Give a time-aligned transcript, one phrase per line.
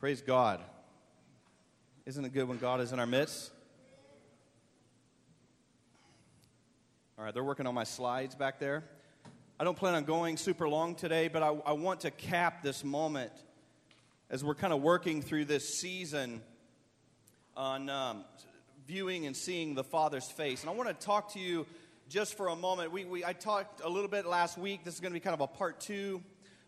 [0.00, 0.60] Praise God.
[2.06, 3.50] Isn't it good when God is in our midst?
[7.18, 8.84] All right, they're working on my slides back there.
[9.58, 12.84] I don't plan on going super long today, but I, I want to cap this
[12.84, 13.32] moment
[14.30, 16.42] as we're kind of working through this season
[17.56, 18.24] on um,
[18.86, 20.60] viewing and seeing the Father's face.
[20.60, 21.66] And I want to talk to you
[22.08, 22.92] just for a moment.
[22.92, 24.84] We, we, I talked a little bit last week.
[24.84, 26.22] This is going to be kind of a part two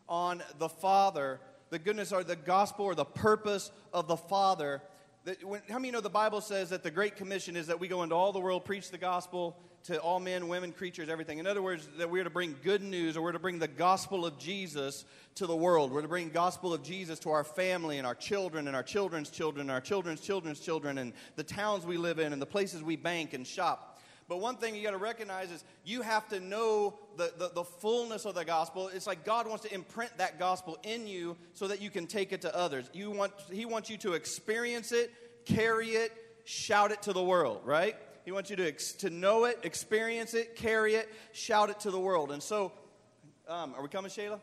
[0.08, 1.38] on the Father
[1.70, 4.82] the goodness or the gospel or the purpose of the Father.
[5.24, 7.88] That when, how many know the Bible says that the Great Commission is that we
[7.88, 11.38] go into all the world, preach the gospel to all men, women, creatures, everything?
[11.38, 14.26] In other words, that we're to bring good news or we're to bring the gospel
[14.26, 15.04] of Jesus
[15.36, 15.92] to the world.
[15.92, 19.30] We're to bring gospel of Jesus to our family and our children and our children's
[19.30, 22.82] children and our children's children's children and the towns we live in and the places
[22.82, 23.89] we bank and shop.
[24.30, 27.64] But one thing you got to recognize is you have to know the, the, the,
[27.64, 28.86] fullness of the gospel.
[28.86, 32.32] It's like God wants to imprint that gospel in you so that you can take
[32.32, 32.88] it to others.
[32.92, 35.12] You want, he wants you to experience it,
[35.46, 36.12] carry it,
[36.44, 37.96] shout it to the world, right?
[38.24, 41.98] He wants you to, to know it, experience it, carry it, shout it to the
[41.98, 42.30] world.
[42.30, 42.70] And so,
[43.48, 44.38] um, are we coming, Shayla?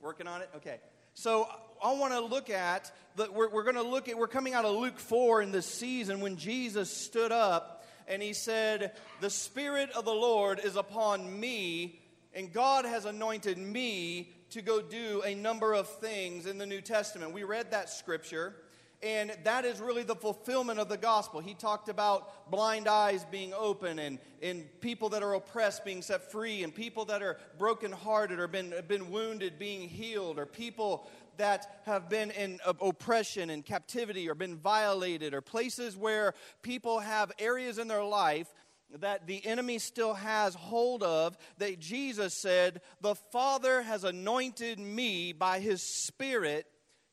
[0.00, 0.50] Working on it?
[0.56, 0.80] Okay.
[1.14, 1.46] So
[1.80, 4.64] I want to look at, the, we're, we're going to look at, we're coming out
[4.64, 7.79] of Luke 4 in this season when Jesus stood up
[8.10, 12.00] and he said, The Spirit of the Lord is upon me,
[12.34, 16.80] and God has anointed me to go do a number of things in the New
[16.80, 17.32] Testament.
[17.32, 18.56] We read that scripture.
[19.02, 21.40] And that is really the fulfillment of the gospel.
[21.40, 26.30] He talked about blind eyes being open and, and people that are oppressed being set
[26.30, 31.08] free and people that are brokenhearted or been, been wounded being healed or people
[31.40, 37.32] that have been in oppression and captivity or been violated, or places where people have
[37.38, 38.52] areas in their life
[38.98, 45.32] that the enemy still has hold of, that Jesus said, The Father has anointed me
[45.32, 46.66] by his Spirit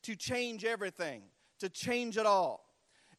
[0.04, 1.22] to change everything,
[1.60, 2.66] to change it all.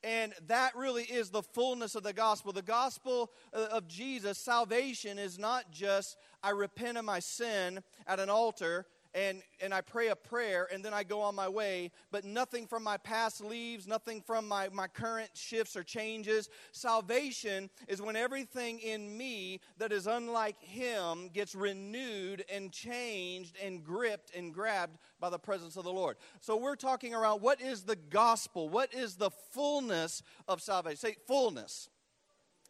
[0.05, 2.53] And that really is the fullness of the gospel.
[2.53, 8.21] The gospel uh, of Jesus, salvation, is not just I repent of my sin at
[8.21, 8.87] an altar
[9.19, 12.69] and, and I pray a prayer and then I go on my way, but nothing
[12.69, 16.49] from my past leaves, nothing from my, my current shifts or changes.
[16.71, 23.83] Salvation is when everything in me that is unlike Him gets renewed and changed and
[23.83, 26.17] gripped and grabbed by the presence of the Lord.
[26.41, 28.69] So we're talking around what is the gospel?
[28.69, 30.97] What is the fullness of salvation?
[30.97, 31.89] Say fullness,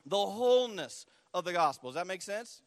[0.06, 1.04] the wholeness
[1.34, 1.90] of the gospel.
[1.90, 2.62] Does that make sense?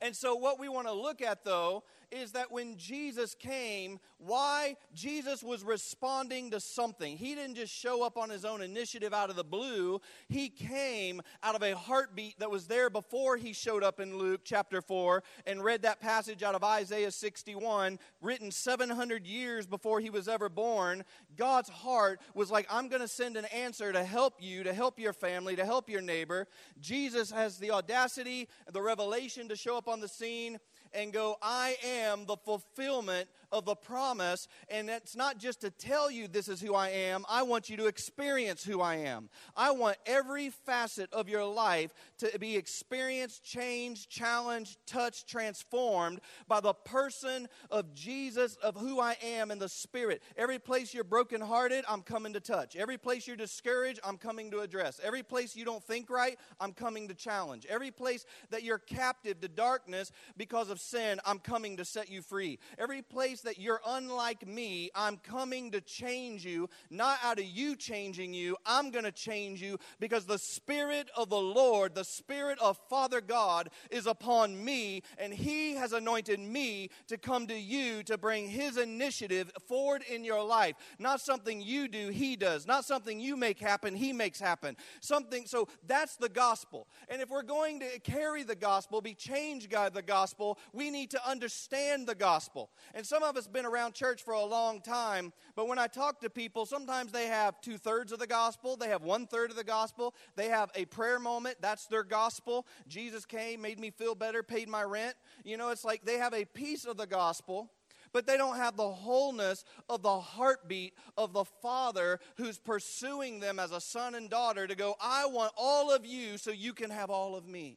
[0.00, 4.76] And so, what we want to look at, though, is that when Jesus came, why
[4.94, 7.16] Jesus was responding to something.
[7.16, 11.20] He didn't just show up on his own initiative out of the blue, he came
[11.42, 15.22] out of a heartbeat that was there before he showed up in Luke chapter 4
[15.46, 20.48] and read that passage out of Isaiah 61, written 700 years before he was ever
[20.48, 21.04] born.
[21.36, 24.98] God's heart was like, I'm going to send an answer to help you, to help
[24.98, 26.46] your family, to help your neighbor.
[26.80, 30.58] Jesus has the audacity, the revelation to show up on the scene
[30.96, 34.48] and go, I am the fulfillment of the promise.
[34.68, 37.76] And it's not just to tell you this is who I am, I want you
[37.78, 39.28] to experience who I am.
[39.56, 46.60] I want every facet of your life to be experienced, changed, challenged, touched, transformed by
[46.60, 50.22] the person of Jesus, of who I am in the Spirit.
[50.36, 52.76] Every place you're brokenhearted, I'm coming to touch.
[52.76, 55.00] Every place you're discouraged, I'm coming to address.
[55.02, 57.66] Every place you don't think right, I'm coming to challenge.
[57.68, 62.22] Every place that you're captive to darkness because of sin, I'm coming to set you
[62.22, 62.58] free.
[62.78, 67.76] Every place that you're unlike me, I'm coming to change you, not out of you
[67.76, 68.56] changing you.
[68.66, 73.20] I'm going to change you because the Spirit of the Lord, the Spirit of Father
[73.20, 78.48] God, is upon me, and He has anointed me to come to you to bring
[78.48, 80.76] His initiative forward in your life.
[80.98, 82.66] Not something you do, He does.
[82.66, 84.76] Not something you make happen, He makes happen.
[85.00, 86.86] Something, so that's the gospel.
[87.08, 91.10] And if we're going to carry the gospel, be changed by the gospel, we need
[91.10, 92.70] to understand the gospel.
[92.94, 96.20] And some of us been around church for a long time, but when I talk
[96.20, 99.56] to people, sometimes they have two thirds of the gospel, they have one third of
[99.56, 102.66] the gospel, they have a prayer moment, that's their gospel.
[102.88, 105.14] Jesus came, made me feel better, paid my rent.
[105.44, 107.70] You know, it's like they have a piece of the gospel
[108.12, 113.58] but they don't have the wholeness of the heartbeat of the Father who's pursuing them
[113.58, 116.88] as a son and daughter to go, I want all of you so you can
[116.88, 117.76] have all of me.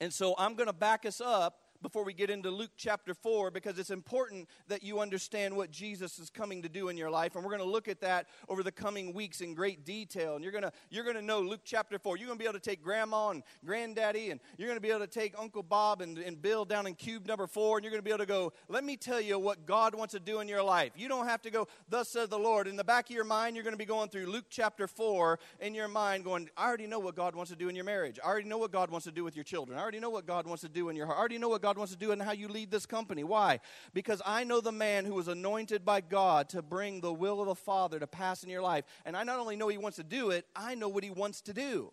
[0.00, 3.50] And so I'm going to back us up before we get into Luke chapter 4
[3.50, 7.34] because it's important that you understand what Jesus is coming to do in your life.
[7.34, 10.34] And we're going to look at that over the coming weeks in great detail.
[10.34, 12.16] And you're going to, you're going to know Luke chapter 4.
[12.16, 14.88] You're going to be able to take grandma and granddaddy, and you're going to be
[14.88, 17.90] able to take Uncle Bob and, and Bill down in cube number 4, and you're
[17.90, 20.40] going to be able to go, let me tell you what God wants to do
[20.40, 20.92] in your life.
[20.96, 22.66] You don't have to go, thus says the Lord.
[22.66, 25.38] In the back of your mind, you're going to be going through Luke chapter 4
[25.60, 28.18] in your mind, going, I already know what God wants to do in your marriage.
[28.24, 29.78] I already know what God wants to do with your children.
[29.78, 31.18] I already know what God wants to do in your heart.
[31.18, 33.24] I already know what God wants to do and how you lead this company.
[33.24, 33.60] Why?
[33.92, 37.48] Because I know the man who was anointed by God to bring the will of
[37.48, 38.84] the Father to pass in your life.
[39.04, 41.40] And I not only know he wants to do it, I know what he wants
[41.42, 41.92] to do.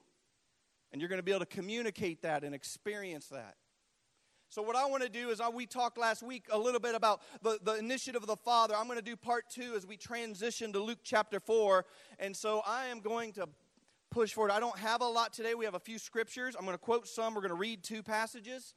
[0.91, 3.55] And you're going to be able to communicate that and experience that.
[4.49, 7.21] So, what I want to do is, we talked last week a little bit about
[7.41, 8.75] the, the initiative of the Father.
[8.75, 11.85] I'm going to do part two as we transition to Luke chapter 4.
[12.19, 13.47] And so, I am going to
[14.09, 14.51] push forward.
[14.51, 15.55] I don't have a lot today.
[15.55, 16.55] We have a few scriptures.
[16.59, 17.33] I'm going to quote some.
[17.33, 18.75] We're going to read two passages.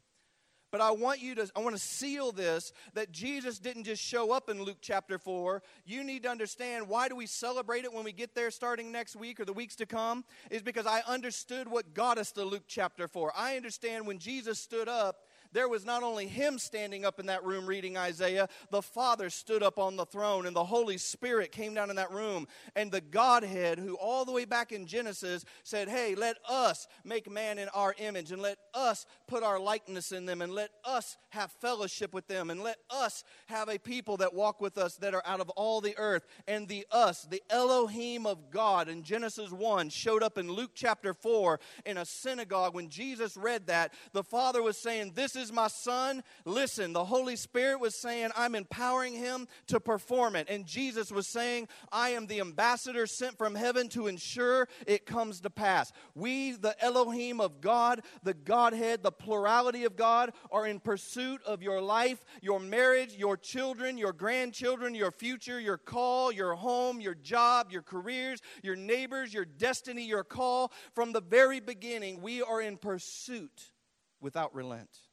[0.74, 4.32] But I want you to, I want to seal this that Jesus didn't just show
[4.32, 5.62] up in Luke chapter 4.
[5.84, 9.14] You need to understand why do we celebrate it when we get there starting next
[9.14, 10.24] week or the weeks to come?
[10.50, 13.32] Is because I understood what got us to Luke chapter 4.
[13.36, 15.18] I understand when Jesus stood up,
[15.54, 19.62] there was not only him standing up in that room reading Isaiah, the Father stood
[19.62, 22.46] up on the throne, and the Holy Spirit came down in that room.
[22.74, 27.30] And the Godhead, who all the way back in Genesis said, Hey, let us make
[27.30, 31.16] man in our image, and let us put our likeness in them, and let us
[31.30, 35.14] have fellowship with them, and let us have a people that walk with us that
[35.14, 36.26] are out of all the earth.
[36.48, 41.14] And the us, the Elohim of God in Genesis 1, showed up in Luke chapter
[41.14, 42.74] 4 in a synagogue.
[42.74, 46.24] When Jesus read that, the Father was saying, This is is my son.
[46.44, 50.48] Listen, the Holy Spirit was saying, I'm empowering him to perform it.
[50.48, 55.40] And Jesus was saying, I am the ambassador sent from heaven to ensure it comes
[55.42, 55.92] to pass.
[56.14, 61.62] We, the Elohim of God, the Godhead, the plurality of God, are in pursuit of
[61.62, 67.14] your life, your marriage, your children, your grandchildren, your future, your call, your home, your
[67.14, 70.72] job, your careers, your neighbors, your destiny, your call.
[70.94, 73.72] From the very beginning, we are in pursuit
[74.20, 75.03] without relent.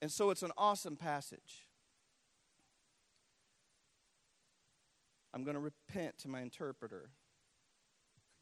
[0.00, 1.66] And so it's an awesome passage.
[5.32, 7.10] I'm going to repent to my interpreter.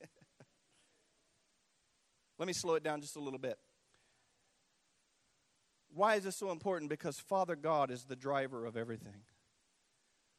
[2.39, 3.59] Let me slow it down just a little bit.
[5.93, 6.91] Why is this so important?
[6.91, 9.23] Because Father God is the driver of everything.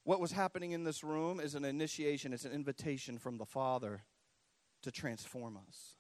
[0.04, 4.04] What was happening in this room is an initiation, it's an invitation from the Father
[4.84, 5.96] to transform us.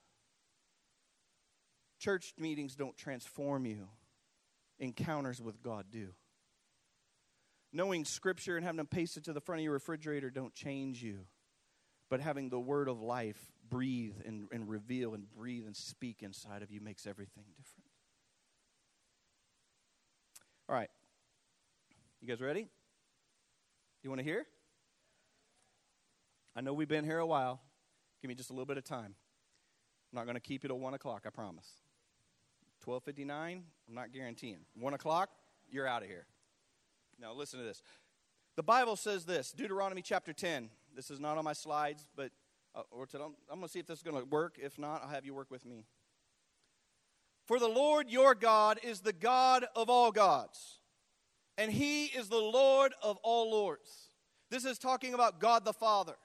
[2.00, 3.88] Church meetings don't transform you
[4.80, 6.10] encounters with God do.
[7.72, 11.19] Knowing Scripture and having them pasted to the front of your refrigerator don't change you,
[12.10, 16.62] but having the Word of life breathe and, and reveal and breathe and speak inside
[16.62, 17.89] of you makes everything different.
[20.69, 20.89] All right.
[22.22, 22.68] You guys ready?
[24.04, 24.45] You want to hear?
[26.56, 27.62] I know we've been here a while.
[28.22, 29.16] Give me just a little bit of time.
[30.12, 31.68] I'm not going to keep it at 1 o'clock, I promise.
[32.85, 34.59] 1259, I'm not guaranteeing.
[34.79, 35.29] 1 o'clock,
[35.69, 36.25] you're out of here.
[37.19, 37.81] Now, listen to this.
[38.55, 40.69] The Bible says this Deuteronomy chapter 10.
[40.95, 42.31] This is not on my slides, but
[42.73, 44.57] uh, to, I'm going to see if this is going to work.
[44.61, 45.85] If not, I'll have you work with me.
[47.45, 50.79] For the Lord your God is the God of all gods,
[51.57, 54.09] and he is the Lord of all lords.
[54.49, 56.15] This is talking about God the Father.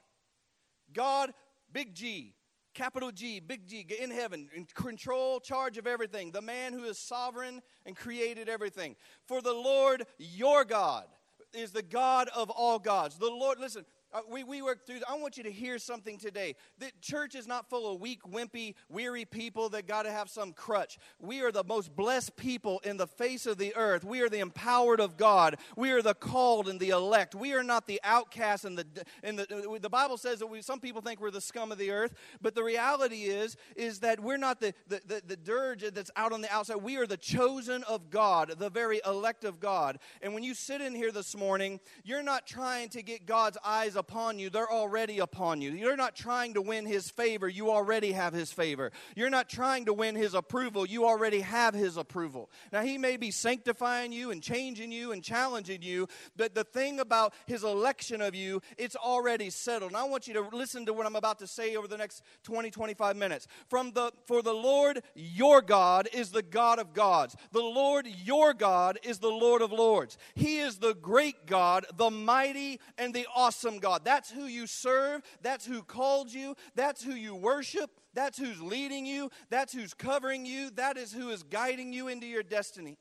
[0.93, 1.33] God,
[1.73, 2.35] big G,
[2.75, 6.99] capital G, big G, in heaven, in control, charge of everything, the man who is
[6.99, 8.97] sovereign and created everything.
[9.27, 11.07] For the Lord your God
[11.53, 13.19] is the God of all gods.
[13.19, 16.57] The Lord, listen, uh, we, we work through, I want you to hear something today.
[16.79, 20.53] The church is not full of weak, wimpy, weary people that got to have some
[20.53, 20.99] crutch.
[21.21, 24.05] We are the most blessed people in the face of the earth.
[24.05, 25.57] We are the empowered of God.
[25.77, 27.35] We are the called and the elect.
[27.35, 28.87] We are not the outcasts and the,
[29.23, 31.91] and the, the Bible says that we, some people think we're the scum of the
[31.91, 36.11] earth, but the reality is, is that we're not the, the, the, the dirge that's
[36.17, 36.77] out on the outside.
[36.77, 39.99] We are the chosen of God, the very elect of God.
[40.21, 43.97] And when you sit in here this morning, you're not trying to get God's eyes
[44.01, 45.71] upon you, they're already upon you.
[45.71, 48.91] You're not trying to win his favor, you already have his favor.
[49.15, 52.51] You're not trying to win his approval, you already have his approval.
[52.73, 56.99] Now, he may be sanctifying you and changing you and challenging you, but the thing
[56.99, 59.93] about his election of you, it's already settled.
[59.93, 62.23] And I want you to listen to what I'm about to say over the next
[62.45, 63.47] 20, 25 minutes.
[63.69, 67.37] From the for the Lord your God is the God of gods.
[67.53, 70.17] The Lord your God is the Lord of lords.
[70.35, 73.90] He is the great God, the mighty and the awesome God.
[73.91, 74.05] God.
[74.05, 75.23] That's who you serve.
[75.43, 76.55] That's who called you.
[76.77, 77.91] That's who you worship.
[78.15, 79.31] That's who's leading you.
[79.51, 80.71] That's who's covering you.
[80.71, 82.99] That is who is guiding you into your destiny.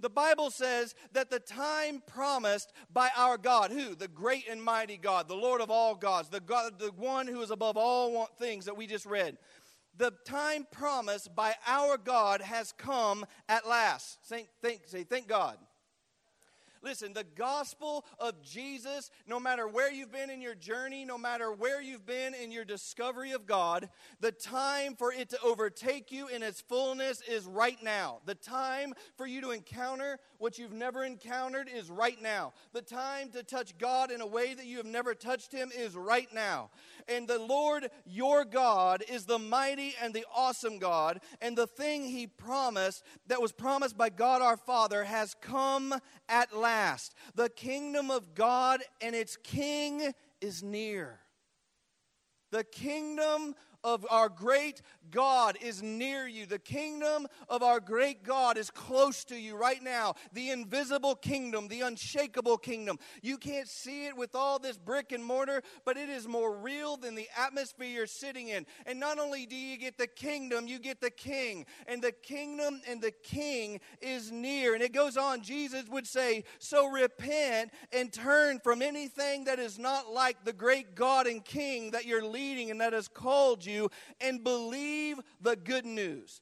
[0.00, 3.94] The Bible says that the time promised by our God, who?
[3.94, 7.40] The great and mighty God, the Lord of all gods, the God, the one who
[7.42, 9.36] is above all things that we just read.
[9.98, 14.26] The time promised by our God has come at last.
[14.26, 15.58] Say, thank, say, thank God.
[16.82, 21.52] Listen, the gospel of Jesus, no matter where you've been in your journey, no matter
[21.52, 23.88] where you've been in your discovery of God,
[24.20, 28.18] the time for it to overtake you in its fullness is right now.
[28.26, 32.52] The time for you to encounter what you've never encountered is right now.
[32.72, 35.94] The time to touch God in a way that you have never touched Him is
[35.94, 36.70] right now.
[37.08, 42.04] And the Lord your God is the mighty and the awesome God, and the thing
[42.04, 45.94] He promised that was promised by God our Father has come
[46.28, 47.14] at last.
[47.34, 51.20] The kingdom of God and its king is near.
[52.50, 56.46] The kingdom of our great God is near you.
[56.46, 60.14] The kingdom of our great God is close to you right now.
[60.32, 62.98] The invisible kingdom, the unshakable kingdom.
[63.22, 66.96] You can't see it with all this brick and mortar, but it is more real
[66.96, 68.66] than the atmosphere you're sitting in.
[68.86, 71.66] And not only do you get the kingdom, you get the king.
[71.86, 74.74] And the kingdom and the king is near.
[74.74, 79.78] And it goes on, Jesus would say, So repent and turn from anything that is
[79.78, 83.71] not like the great God and king that you're leading and that has called you
[83.72, 86.40] you and believe the good news.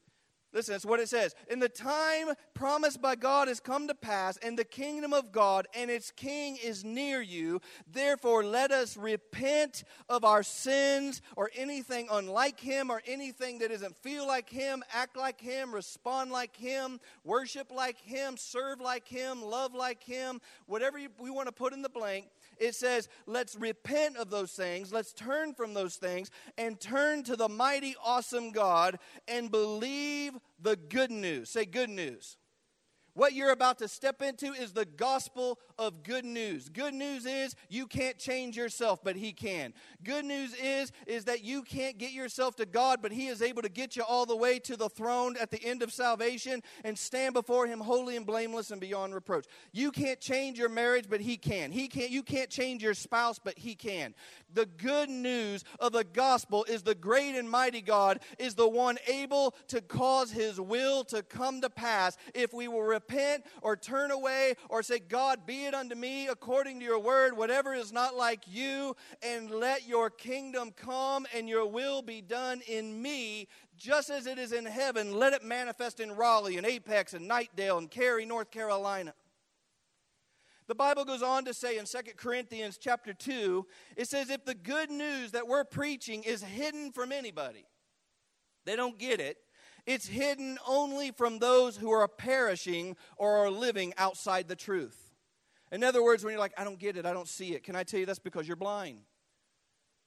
[0.53, 1.33] Listen, that's what it says.
[1.49, 5.65] In the time promised by God has come to pass, and the kingdom of God
[5.73, 7.61] and its king is near you.
[7.89, 13.95] Therefore, let us repent of our sins or anything unlike him or anything that doesn't
[13.95, 19.41] feel like him, act like him, respond like him, worship like him, serve like him,
[19.41, 22.25] love like him, whatever you, we want to put in the blank
[22.61, 27.35] it says, let's repent of those things, let's turn from those things, and turn to
[27.35, 31.49] the mighty, awesome God and believe the good news.
[31.49, 32.37] Say, good news.
[33.13, 36.69] What you're about to step into is the gospel of good news.
[36.69, 39.73] Good news is you can't change yourself, but he can.
[40.03, 43.63] Good news is is that you can't get yourself to God, but he is able
[43.63, 46.97] to get you all the way to the throne at the end of salvation and
[46.97, 49.45] stand before him holy and blameless and beyond reproach.
[49.73, 51.71] You can't change your marriage, but he can.
[51.71, 54.13] He can't you can't change your spouse, but he can.
[54.53, 58.97] The good news of the gospel is the great and mighty God is the one
[59.07, 64.11] able to cause his will to come to pass if we will repent or turn
[64.11, 68.15] away or say, God, be it unto me according to your word, whatever is not
[68.15, 74.09] like you, and let your kingdom come and your will be done in me, just
[74.09, 75.17] as it is in heaven.
[75.17, 79.13] Let it manifest in Raleigh and Apex and Knightdale and Cary, North Carolina.
[80.67, 83.65] The Bible goes on to say in 2 Corinthians chapter 2,
[83.97, 87.65] it says, if the good news that we're preaching is hidden from anybody,
[88.65, 89.37] they don't get it.
[89.85, 95.13] It's hidden only from those who are perishing or are living outside the truth.
[95.71, 97.75] In other words, when you're like, I don't get it, I don't see it, can
[97.75, 98.99] I tell you that's because you're blind?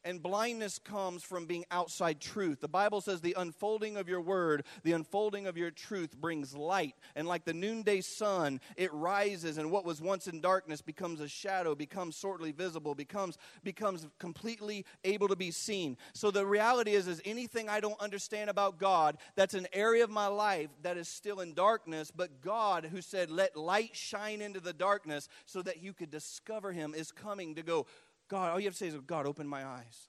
[0.04, 2.60] And blindness comes from being outside truth.
[2.60, 6.94] The Bible says the unfolding of your word, the unfolding of your truth brings light.
[7.16, 11.28] And like the noonday sun, it rises, and what was once in darkness becomes a
[11.28, 15.96] shadow, becomes shortly visible, becomes, becomes completely able to be seen.
[16.12, 20.10] So the reality is, is anything I don't understand about God, that's an area of
[20.10, 24.60] my life that is still in darkness, but God, who said, Let light shine into
[24.60, 27.86] the darkness so that you could discover Him, is coming to go,
[28.34, 30.08] God, all you have to say is, God, open my eyes.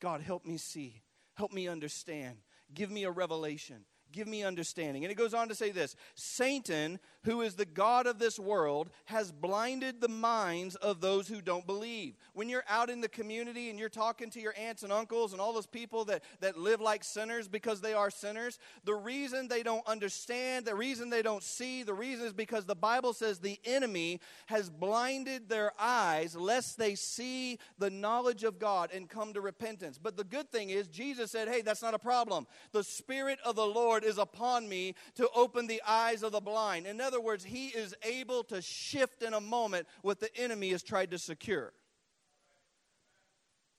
[0.00, 1.02] God, help me see.
[1.34, 2.38] Help me understand.
[2.74, 3.84] Give me a revelation.
[4.10, 5.04] Give me understanding.
[5.04, 8.90] And it goes on to say this Satan, who is the God of this world,
[9.04, 12.16] has blinded the minds of those who don't believe.
[12.32, 15.40] When you're out in the community and you're talking to your aunts and uncles and
[15.40, 19.62] all those people that, that live like sinners because they are sinners, the reason they
[19.62, 23.60] don't understand, the reason they don't see, the reason is because the Bible says the
[23.64, 29.40] enemy has blinded their eyes lest they see the knowledge of God and come to
[29.40, 29.98] repentance.
[29.98, 32.46] But the good thing is, Jesus said, hey, that's not a problem.
[32.72, 36.86] The Spirit of the Lord is upon me to open the eyes of the blind.
[36.86, 40.82] In other words, He is able to shift in a moment what the enemy has
[40.82, 41.72] tried to secure.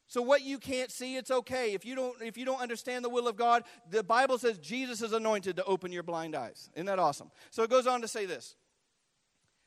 [0.07, 1.73] So what you can't see, it's okay.
[1.73, 5.01] If you don't if you don't understand the will of God, the Bible says Jesus
[5.01, 6.69] is anointed to open your blind eyes.
[6.75, 7.31] Isn't that awesome?
[7.49, 8.55] So it goes on to say this.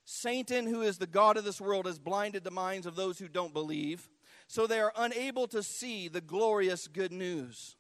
[0.05, 3.27] Satan, who is the God of this world, has blinded the minds of those who
[3.27, 4.11] don't believe,
[4.47, 7.77] so they are unable to see the glorious good news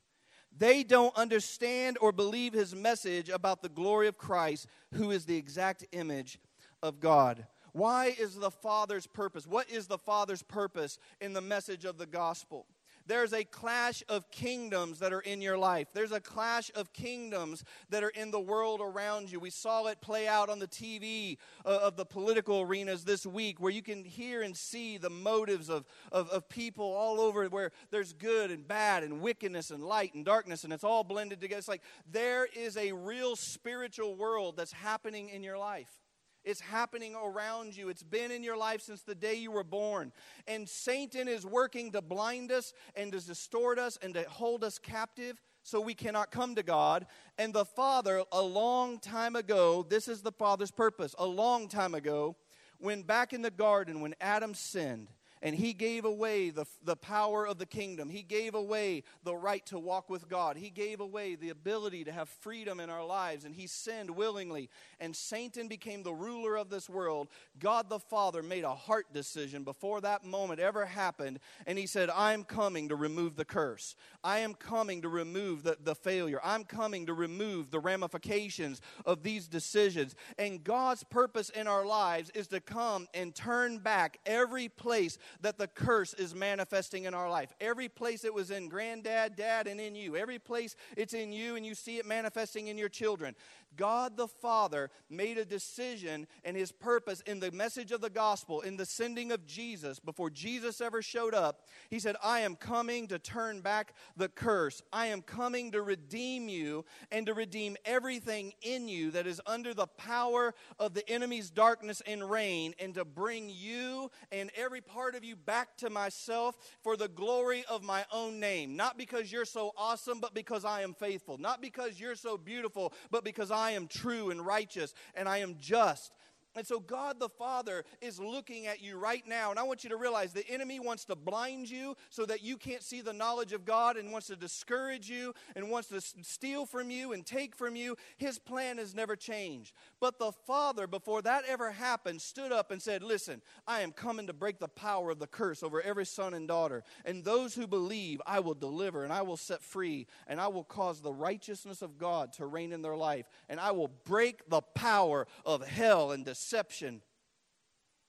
[0.56, 5.37] they don't understand or believe his message about the glory of Christ, who is the
[5.37, 6.38] exact image
[6.82, 7.46] of God.
[7.73, 9.46] Why is the Father's purpose?
[9.46, 12.66] What is the Father's purpose in the message of the gospel?
[13.06, 15.88] There's a clash of kingdoms that are in your life.
[15.92, 19.40] There's a clash of kingdoms that are in the world around you.
[19.40, 23.61] We saw it play out on the TV uh, of the political arenas this week,
[23.61, 27.73] where you can hear and see the motives of, of, of people all over, where
[27.90, 31.58] there's good and bad and wickedness and light and darkness, and it's all blended together.
[31.58, 36.03] It's like there is a real spiritual world that's happening in your life.
[36.44, 37.88] It's happening around you.
[37.88, 40.12] It's been in your life since the day you were born.
[40.46, 44.78] And Satan is working to blind us and to distort us and to hold us
[44.78, 47.06] captive so we cannot come to God.
[47.38, 51.94] And the Father, a long time ago, this is the Father's purpose, a long time
[51.94, 52.36] ago,
[52.78, 55.08] when back in the garden, when Adam sinned,
[55.44, 58.08] and he gave away the, the power of the kingdom.
[58.08, 60.56] He gave away the right to walk with God.
[60.56, 64.70] He gave away the ability to have freedom in our lives, and he sinned willingly.
[64.98, 67.28] And Satan became the ruler of this world.
[67.58, 72.08] God the Father made a heart decision before that moment ever happened, and he said,
[72.08, 73.96] I'm coming to remove the curse.
[74.24, 76.40] I am coming to remove the, the failure.
[76.42, 80.14] I'm coming to remove the ramifications of these decisions.
[80.38, 85.58] And God's purpose in our lives is to come and turn back every place that
[85.58, 87.52] the curse is manifesting in our life.
[87.60, 90.16] Every place it was in granddad, dad, and in you.
[90.16, 93.34] Every place it's in you and you see it manifesting in your children.
[93.76, 98.60] God the Father made a decision and his purpose in the message of the gospel,
[98.60, 101.66] in the sending of Jesus, before Jesus ever showed up.
[101.90, 104.82] He said, I am coming to turn back the curse.
[104.92, 109.74] I am coming to redeem you and to redeem everything in you that is under
[109.74, 115.14] the power of the enemy's darkness and reign, and to bring you and every part
[115.14, 118.76] of you back to myself for the glory of my own name.
[118.76, 121.38] Not because you're so awesome, but because I am faithful.
[121.38, 125.38] Not because you're so beautiful, but because I I am true and righteous and I
[125.38, 126.12] am just.
[126.56, 129.50] And so, God the Father is looking at you right now.
[129.50, 132.56] And I want you to realize the enemy wants to blind you so that you
[132.56, 136.64] can't see the knowledge of God and wants to discourage you and wants to steal
[136.64, 137.96] from you and take from you.
[138.18, 139.73] His plan has never changed.
[139.99, 144.28] But the Father, before that ever happened, stood up and said, Listen, I am coming
[144.28, 146.84] to break the power of the curse over every son and daughter.
[147.04, 150.64] And those who believe, I will deliver and I will set free and I will
[150.64, 153.26] cause the righteousness of God to reign in their life.
[153.49, 157.00] And I will break the power of hell and destruction deception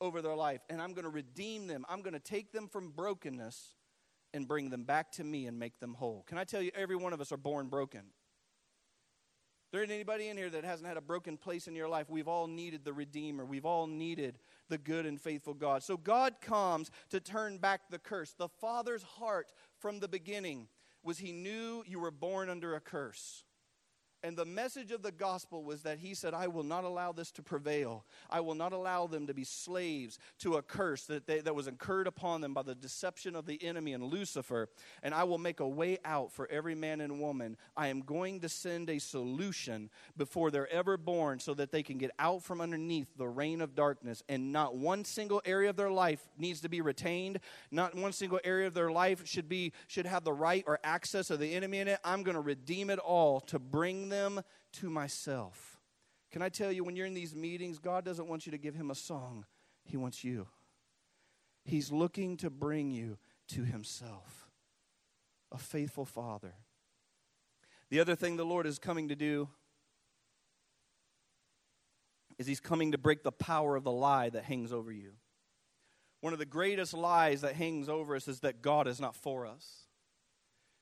[0.01, 0.62] over their life.
[0.70, 1.86] And I'm going to redeem them.
[1.88, 3.76] I'm going to take them from brokenness
[4.34, 6.24] and bring them back to me and make them whole.
[6.28, 8.02] Can I tell you, every one of us are born broken.
[9.71, 12.10] There ain't anybody in here that hasn't had a broken place in your life.
[12.10, 13.45] We've all needed the Redeemer.
[13.45, 14.38] We've all needed
[14.69, 15.84] the good and faithful God.
[15.84, 18.34] So God comes to turn back the curse.
[18.38, 20.67] The Father's heart from the beginning
[21.04, 23.44] was He knew you were born under a curse.
[24.26, 27.30] And the message of the gospel was that he said, I will not allow this
[27.34, 28.06] to prevail.
[28.28, 31.68] I will not allow them to be slaves to a curse that, they, that was
[31.68, 34.68] incurred upon them by the deception of the enemy and Lucifer.
[35.04, 37.56] And I will make a way out for every man and woman.
[37.78, 42.00] I am going to send a solution before they're ever born so that they can
[42.00, 44.24] get out from underneath the reign of darkness.
[44.28, 47.42] And not one single area of their life needs to be retained.
[47.70, 51.30] Not one single area of their life should, be, should have the right or access
[51.30, 52.00] of the enemy in it.
[52.04, 54.41] I'm going to redeem it all to bring them them
[54.73, 55.80] to myself.
[56.32, 58.75] Can I tell you, when you're in these meetings, God doesn't want you to give
[58.75, 59.45] him a song,
[59.84, 60.47] He wants you.
[61.63, 63.17] He's looking to bring you
[63.49, 64.47] to Himself,
[65.51, 66.54] a faithful Father.
[67.89, 69.49] The other thing the Lord is coming to do
[72.38, 75.13] is He's coming to break the power of the lie that hangs over you.
[76.21, 79.45] One of the greatest lies that hangs over us is that God is not for
[79.45, 79.85] us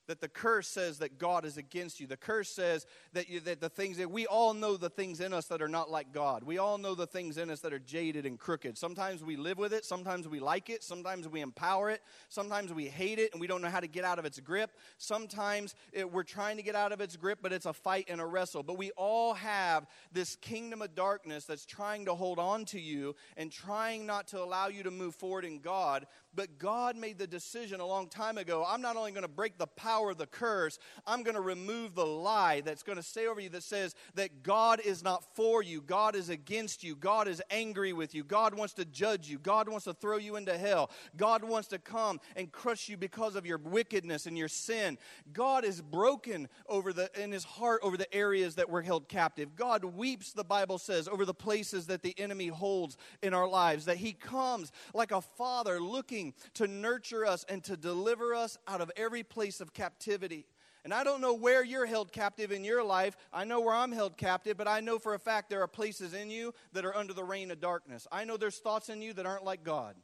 [0.06, 2.06] that the curse says that God is against you.
[2.06, 5.32] The curse says that, you, that the things that we all know the things in
[5.32, 6.44] us that are not like God.
[6.44, 8.76] We all know the things in us that are jaded and crooked.
[8.76, 12.86] Sometimes we live with it, sometimes we like it, sometimes we empower it, sometimes we
[12.86, 14.70] hate it and we don't know how to get out of its grip.
[14.98, 18.20] Sometimes it, we're trying to get out of its grip, but it's a fight and
[18.20, 18.62] a wrestle.
[18.62, 23.14] But we all have this kingdom of darkness that's trying to hold on to you
[23.36, 26.06] and trying not to allow you to move forward in God.
[26.36, 29.58] But God made the decision a long time ago I'm not only going to break
[29.58, 33.26] the power of the curse, I'm going to remove the lie that's going to stay
[33.26, 37.28] over you that says that God is not for you, God is against you, God
[37.28, 40.56] is angry with you, God wants to judge you, God wants to throw you into
[40.56, 44.98] hell, God wants to come and crush you because of your wickedness and your sin.
[45.32, 49.54] God is broken over the in his heart over the areas that were held captive.
[49.56, 53.84] God weeps, the Bible says, over the places that the enemy holds in our lives,
[53.84, 56.23] that he comes like a father looking
[56.54, 60.46] to nurture us and to deliver us out of every place of captivity.
[60.84, 63.16] And I don't know where you're held captive in your life.
[63.32, 66.12] I know where I'm held captive, but I know for a fact there are places
[66.12, 68.06] in you that are under the reign of darkness.
[68.12, 69.96] I know there's thoughts in you that aren't like God.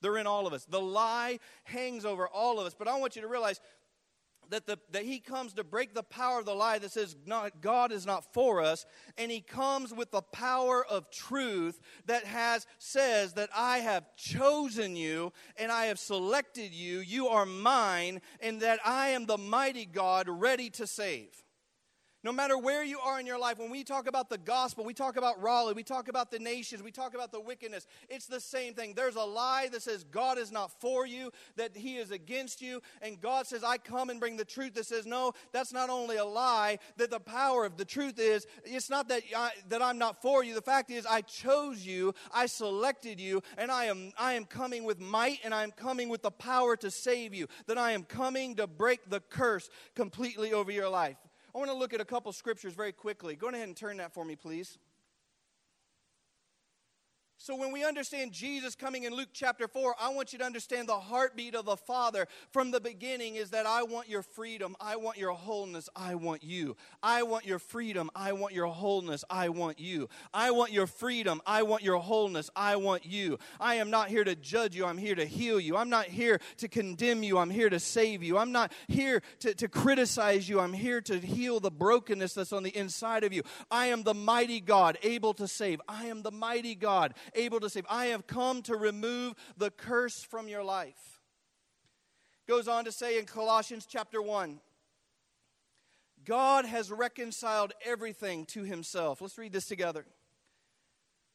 [0.00, 0.64] They're in all of us.
[0.64, 2.74] The lie hangs over all of us.
[2.78, 3.60] But I want you to realize
[4.50, 7.60] that, the, that he comes to break the power of the lie that says not,
[7.60, 8.86] God is not for us,
[9.18, 14.96] and he comes with the power of truth that has says that I have chosen
[14.96, 19.86] you and I have selected you, you are mine, and that I am the mighty
[19.86, 21.45] God ready to save.
[22.24, 24.94] No matter where you are in your life, when we talk about the gospel, we
[24.94, 28.40] talk about Raleigh, we talk about the nations, we talk about the wickedness, it's the
[28.40, 28.94] same thing.
[28.94, 32.80] There's a lie that says God is not for you, that He is against you,
[33.02, 36.16] and God says, I come and bring the truth that says, no, that's not only
[36.16, 39.98] a lie, that the power of the truth is, it's not that, I, that I'm
[39.98, 40.54] not for you.
[40.54, 44.84] The fact is, I chose you, I selected you, and I am, I am coming
[44.84, 48.04] with might, and I am coming with the power to save you, that I am
[48.04, 51.18] coming to break the curse completely over your life.
[51.56, 53.34] I want to look at a couple scriptures very quickly.
[53.34, 54.76] Go ahead and turn that for me, please.
[57.38, 60.88] So, when we understand Jesus coming in Luke chapter 4, I want you to understand
[60.88, 64.74] the heartbeat of the Father from the beginning is that I want your freedom.
[64.80, 65.90] I want your wholeness.
[65.94, 66.76] I want you.
[67.02, 68.10] I want your freedom.
[68.16, 69.22] I want your wholeness.
[69.28, 70.08] I want you.
[70.32, 71.42] I want your freedom.
[71.46, 72.48] I want your wholeness.
[72.56, 73.38] I want you.
[73.60, 74.86] I am not here to judge you.
[74.86, 75.76] I'm here to heal you.
[75.76, 77.36] I'm not here to condemn you.
[77.36, 78.38] I'm here to save you.
[78.38, 80.58] I'm not here to, to criticize you.
[80.58, 83.42] I'm here to heal the brokenness that's on the inside of you.
[83.70, 85.82] I am the mighty God, able to save.
[85.86, 87.86] I am the mighty God able to save.
[87.88, 91.20] I have come to remove the curse from your life.
[92.48, 94.60] Goes on to say in Colossians chapter 1
[96.24, 99.20] God has reconciled everything to himself.
[99.20, 100.06] Let's read this together.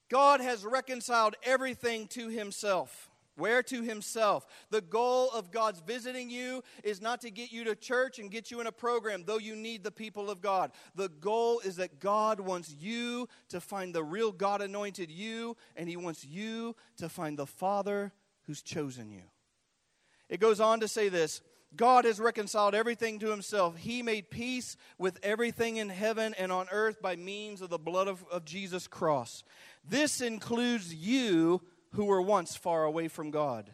[0.09, 3.10] God has reconciled everything to himself.
[3.35, 4.45] Where to himself.
[4.69, 8.51] The goal of God's visiting you is not to get you to church and get
[8.51, 10.71] you in a program, though you need the people of God.
[10.95, 15.87] The goal is that God wants you to find the real God anointed you, and
[15.87, 18.11] he wants you to find the Father
[18.47, 19.23] who's chosen you.
[20.29, 21.41] It goes on to say this
[21.75, 23.77] God has reconciled everything to himself.
[23.77, 28.07] He made peace with everything in heaven and on earth by means of the blood
[28.07, 29.43] of, of Jesus' cross.
[29.87, 31.61] This includes you
[31.93, 33.71] who were once far away from God.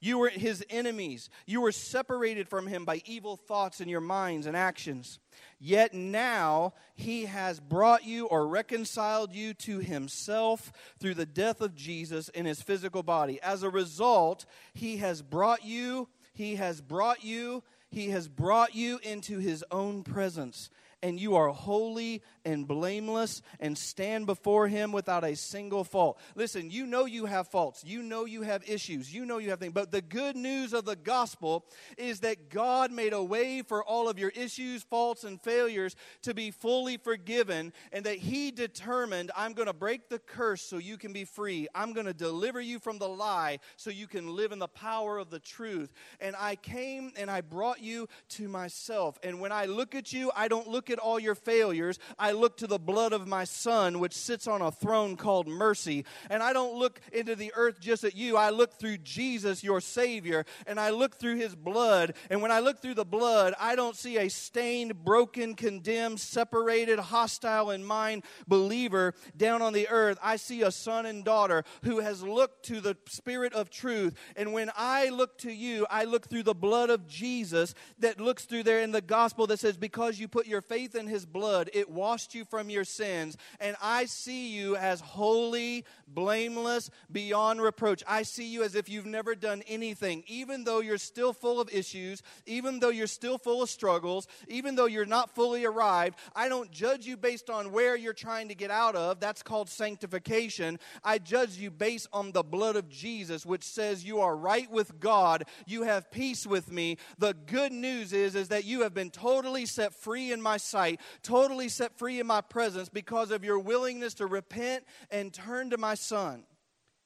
[0.00, 1.28] You were his enemies.
[1.44, 5.18] You were separated from him by evil thoughts in your minds and actions.
[5.58, 11.74] Yet now he has brought you or reconciled you to himself through the death of
[11.74, 13.40] Jesus in his physical body.
[13.42, 19.00] As a result, he has brought you, he has brought you, he has brought you
[19.02, 20.70] into his own presence
[21.02, 26.18] and you are holy and blameless and stand before him without a single fault.
[26.34, 27.84] Listen, you know you have faults.
[27.84, 29.12] You know you have issues.
[29.12, 29.74] You know you have things.
[29.74, 31.66] But the good news of the gospel
[31.98, 36.32] is that God made a way for all of your issues, faults, and failures to
[36.32, 40.96] be fully forgiven, and that he determined, I'm going to break the curse so you
[40.96, 41.68] can be free.
[41.74, 45.18] I'm going to deliver you from the lie so you can live in the power
[45.18, 45.92] of the truth.
[46.18, 49.18] And I came and I brought you to myself.
[49.22, 51.98] And when I look at you, I don't look at all your failures.
[52.18, 56.04] I look to the blood of my son, which sits on a throne called mercy.
[56.30, 58.36] And I don't look into the earth just at you.
[58.36, 62.14] I look through Jesus, your Savior, and I look through his blood.
[62.30, 66.98] And when I look through the blood, I don't see a stained, broken, condemned, separated,
[66.98, 70.18] hostile in mind believer down on the earth.
[70.22, 74.14] I see a son and daughter who has looked to the Spirit of truth.
[74.36, 78.44] And when I look to you, I look through the blood of Jesus that looks
[78.44, 81.70] through there in the gospel that says, Because you put your faith in his blood,
[81.72, 83.36] it washed you from your sins.
[83.60, 88.02] And I see you as holy, blameless, beyond reproach.
[88.06, 91.68] I see you as if you've never done anything, even though you're still full of
[91.72, 96.18] issues, even though you're still full of struggles, even though you're not fully arrived.
[96.34, 99.20] I don't judge you based on where you're trying to get out of.
[99.20, 100.78] That's called sanctification.
[101.04, 104.98] I judge you based on the blood of Jesus, which says you are right with
[105.00, 105.44] God.
[105.66, 106.96] You have peace with me.
[107.18, 111.00] The good news is, is that you have been totally set free in my sight,
[111.22, 115.78] totally set free in my presence because of your willingness to repent and turn to
[115.78, 116.44] my Son.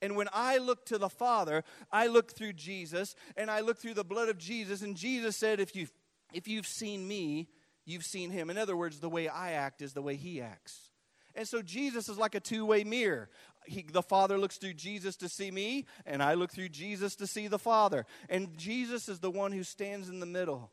[0.01, 3.95] And when I look to the Father, I look through Jesus and I look through
[3.95, 4.83] the blood of Jesus.
[4.83, 5.93] And Jesus said, If you've,
[6.33, 7.49] if you've seen me,
[7.85, 8.51] you've seen him.
[8.51, 10.91] In other words, the way I act is the way he acts.
[11.35, 13.31] And so Jesus is like a two way mirror.
[13.65, 17.29] He, the Father looks through Jesus to see me, and I look through Jesus to
[17.29, 18.07] see the Father.
[18.29, 20.73] And Jesus is the one who stands in the middle.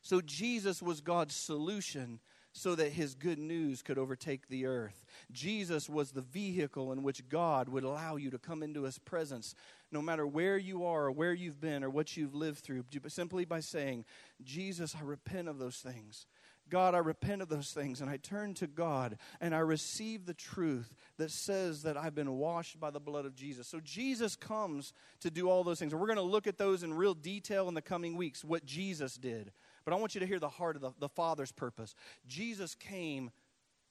[0.00, 2.18] So Jesus was God's solution
[2.52, 5.04] so that his good news could overtake the earth.
[5.30, 9.54] Jesus was the vehicle in which God would allow you to come into his presence,
[9.90, 13.44] no matter where you are or where you've been or what you've lived through, simply
[13.44, 14.04] by saying,
[14.42, 16.26] Jesus, I repent of those things.
[16.68, 20.32] God, I repent of those things and I turn to God and I receive the
[20.32, 23.68] truth that says that I've been washed by the blood of Jesus.
[23.68, 25.92] So Jesus comes to do all those things.
[25.92, 28.64] And we're going to look at those in real detail in the coming weeks, what
[28.64, 29.52] Jesus did.
[29.84, 31.94] But I want you to hear the heart of the, the Father's purpose.
[32.26, 33.30] Jesus came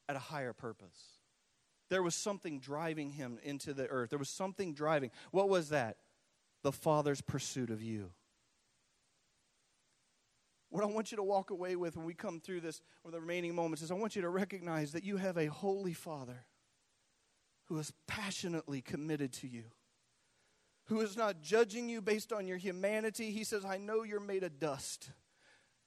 [0.07, 1.19] at a higher purpose.
[1.89, 4.11] There was something driving him into the earth.
[4.11, 5.11] There was something driving.
[5.31, 5.97] What was that?
[6.63, 8.11] The Father's pursuit of you.
[10.69, 13.19] What I want you to walk away with when we come through this or the
[13.19, 16.45] remaining moments is I want you to recognize that you have a holy Father
[17.65, 19.65] who is passionately committed to you,
[20.85, 23.31] who is not judging you based on your humanity.
[23.31, 25.11] He says, I know you're made of dust.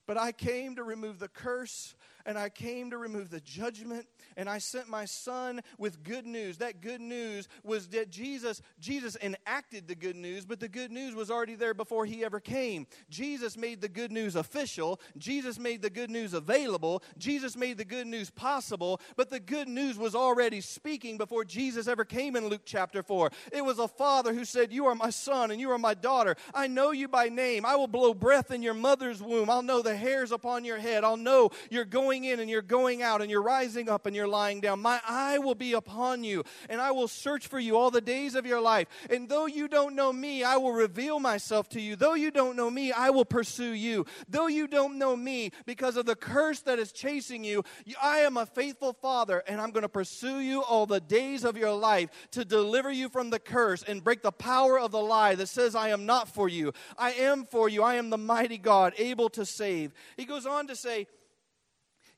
[0.07, 1.95] But I came to remove the curse
[2.27, 4.07] and I came to remove the judgment
[4.37, 6.59] and I sent my son with good news.
[6.59, 11.15] That good news was that Jesus Jesus enacted the good news, but the good news
[11.15, 12.87] was already there before he ever came.
[13.11, 15.01] Jesus made the good news official.
[15.17, 17.03] Jesus made the good news available.
[17.19, 21.87] Jesus made the good news possible, but the good news was already speaking before Jesus
[21.87, 23.31] ever came in Luke chapter 4.
[23.53, 26.37] It was a father who said, "You are my son and you are my daughter.
[26.53, 27.67] I know you by name.
[27.67, 29.51] I will blow breath in your mother's womb.
[29.51, 31.05] I'll know the hairs upon your head.
[31.05, 34.15] I'll know you're going going in and you're going out and you're rising up and
[34.15, 34.81] you're lying down.
[34.81, 38.37] My eye will be upon you and I will search for you all the days
[38.37, 38.87] of your life.
[39.11, 41.97] And though you don't know me, I will reveal myself to you.
[41.97, 44.07] Though you don't know me, I will pursue you.
[44.29, 47.65] Though you don't know me because of the curse that is chasing you,
[48.01, 51.57] I am a faithful father and I'm going to pursue you all the days of
[51.57, 55.35] your life to deliver you from the curse and break the power of the lie
[55.35, 56.73] that says, I am not for you.
[56.97, 57.83] I am for you.
[57.83, 59.93] I am the mighty God, able to save.
[60.17, 61.09] He goes on to say,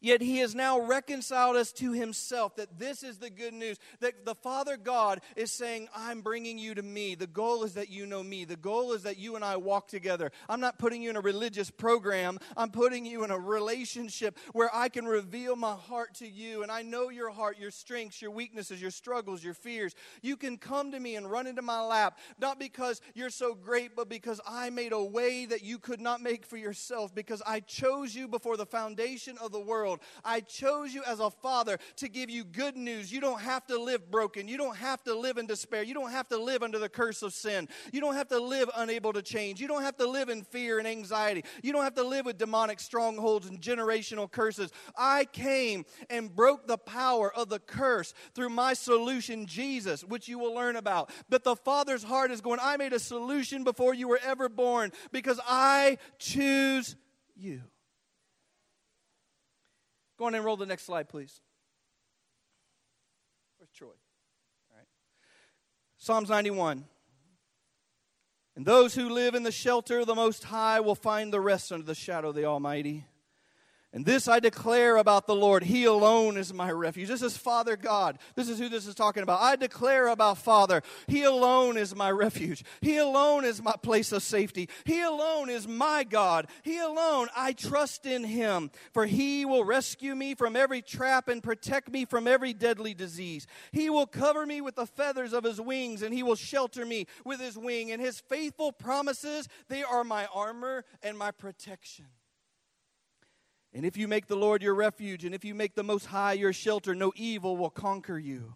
[0.06, 2.54] Yet he has now reconciled us to himself.
[2.54, 3.76] That this is the good news.
[3.98, 7.16] That the Father God is saying, I'm bringing you to me.
[7.16, 8.44] The goal is that you know me.
[8.44, 10.30] The goal is that you and I walk together.
[10.48, 14.70] I'm not putting you in a religious program, I'm putting you in a relationship where
[14.72, 16.62] I can reveal my heart to you.
[16.62, 19.96] And I know your heart, your strengths, your weaknesses, your struggles, your fears.
[20.22, 23.96] You can come to me and run into my lap, not because you're so great,
[23.96, 27.58] but because I made a way that you could not make for yourself, because I
[27.58, 30.24] chose you before the foundation of the world world.
[30.24, 33.12] I chose you as a father to give you good news.
[33.12, 34.48] You don't have to live broken.
[34.48, 35.82] You don't have to live in despair.
[35.82, 37.68] You don't have to live under the curse of sin.
[37.92, 39.60] You don't have to live unable to change.
[39.60, 41.44] You don't have to live in fear and anxiety.
[41.62, 44.70] You don't have to live with demonic strongholds and generational curses.
[44.96, 50.38] I came and broke the power of the curse through my solution, Jesus, which you
[50.38, 51.10] will learn about.
[51.28, 54.92] But the Father's heart is going, I made a solution before you were ever born
[55.12, 56.96] because I choose
[57.34, 57.62] you.
[60.18, 61.40] Go on and roll the next slide, please.
[63.58, 63.88] Where's Troy?
[63.88, 64.86] All right.
[65.98, 66.84] Psalms 91.
[68.56, 71.70] And those who live in the shelter of the Most High will find the rest
[71.70, 73.04] under the shadow of the Almighty.
[73.92, 75.62] And this I declare about the Lord.
[75.62, 77.08] He alone is my refuge.
[77.08, 78.18] This is Father God.
[78.34, 79.40] This is who this is talking about.
[79.40, 80.82] I declare about Father.
[81.06, 82.62] He alone is my refuge.
[82.82, 84.68] He alone is my place of safety.
[84.84, 86.48] He alone is my God.
[86.62, 88.70] He alone, I trust in Him.
[88.92, 93.46] For He will rescue me from every trap and protect me from every deadly disease.
[93.72, 97.06] He will cover me with the feathers of His wings and He will shelter me
[97.24, 97.92] with His wing.
[97.92, 102.06] And His faithful promises, they are my armor and my protection.
[103.76, 106.32] And if you make the Lord your refuge, and if you make the Most High
[106.32, 108.54] your shelter, no evil will conquer you.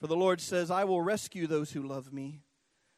[0.00, 2.42] For the Lord says, I will rescue those who love me.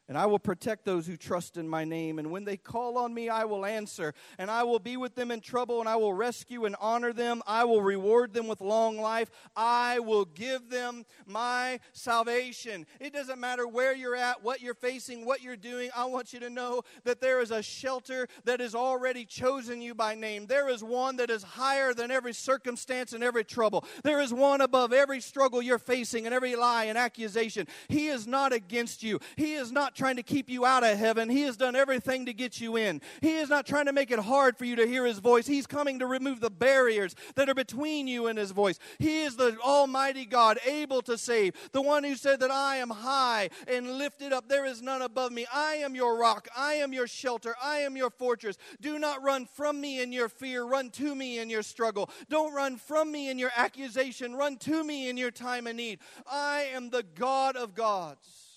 [0.09, 2.17] And I will protect those who trust in my name.
[2.17, 4.15] And when they call on me, I will answer.
[4.39, 7.43] And I will be with them in trouble, and I will rescue and honor them.
[7.45, 9.29] I will reward them with long life.
[9.55, 12.87] I will give them my salvation.
[12.99, 15.91] It doesn't matter where you're at, what you're facing, what you're doing.
[15.95, 19.93] I want you to know that there is a shelter that has already chosen you
[19.93, 20.47] by name.
[20.47, 23.85] There is one that is higher than every circumstance and every trouble.
[24.03, 27.67] There is one above every struggle you're facing and every lie and accusation.
[27.89, 29.19] He is not against you.
[29.35, 31.29] He is not trying to keep you out of heaven.
[31.29, 33.01] He has done everything to get you in.
[33.21, 35.45] He is not trying to make it hard for you to hear His voice.
[35.45, 38.79] He's coming to remove the barriers that are between you and His voice.
[38.97, 42.89] He is the Almighty God, able to save, the one who said that I am
[42.89, 44.47] high and lifted up.
[44.47, 45.45] There is none above me.
[45.53, 46.47] I am your rock.
[46.57, 47.55] I am your shelter.
[47.61, 48.57] I am your fortress.
[48.79, 50.63] Do not run from me in your fear.
[50.63, 52.09] Run to me in your struggle.
[52.29, 54.33] Don't run from me in your accusation.
[54.33, 55.99] Run to me in your time of need.
[56.25, 58.48] I am the God of gods.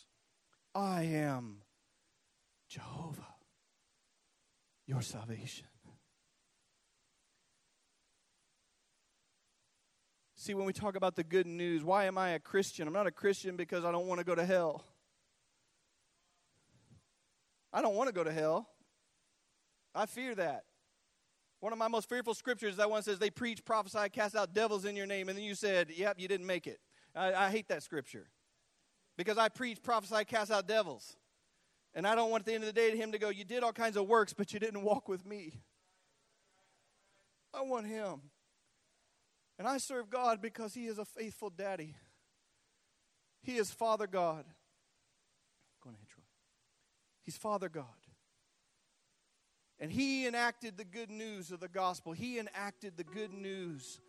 [0.75, 1.59] I am
[2.69, 3.27] Jehovah,
[4.87, 5.67] your salvation.
[10.35, 12.89] See, when we talk about the good news, why am I a Christian?
[12.89, 14.85] I'm not a Christian because I don't want to go to hell.
[17.73, 18.69] I don't want to go to hell.
[19.95, 20.65] I fear that.
[21.61, 24.85] One of my most fearful scriptures that one says they preach, prophesy, cast out devils
[24.85, 26.81] in your name, and then you said, "Yep, you didn't make it."
[27.15, 28.29] I, I hate that scripture
[29.17, 31.17] because I preach, prophesy, cast out devils,
[31.95, 33.45] and I don't want at the end of the day to him to go, "You
[33.45, 35.63] did all kinds of works, but you didn't walk with me."
[37.55, 38.31] I want him,
[39.59, 41.95] and I serve God because He is a faithful Daddy.
[43.43, 44.45] He is Father God.
[45.83, 46.23] Go ahead, Troy.
[47.23, 47.87] He's Father God.
[49.79, 52.13] And he enacted the good news of the gospel.
[52.13, 54.01] He enacted the good news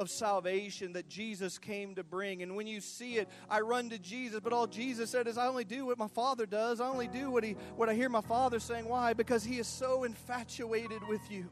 [0.00, 2.42] of salvation that Jesus came to bring.
[2.42, 5.46] And when you see it, I run to Jesus, but all Jesus said is, I
[5.46, 6.80] only do what my Father does.
[6.80, 8.88] I only do what, he, what I hear my Father saying.
[8.88, 9.12] Why?
[9.12, 11.46] Because he is so infatuated with you.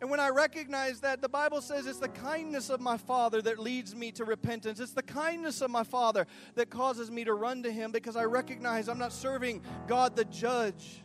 [0.00, 3.58] And when I recognize that, the Bible says it's the kindness of my Father that
[3.58, 4.80] leads me to repentance.
[4.80, 8.24] It's the kindness of my Father that causes me to run to Him because I
[8.24, 11.04] recognize I'm not serving God the judge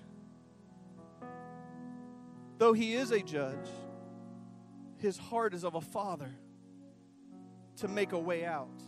[2.60, 3.70] though he is a judge,
[5.00, 6.30] his heart is of a father
[7.78, 8.84] to make a way out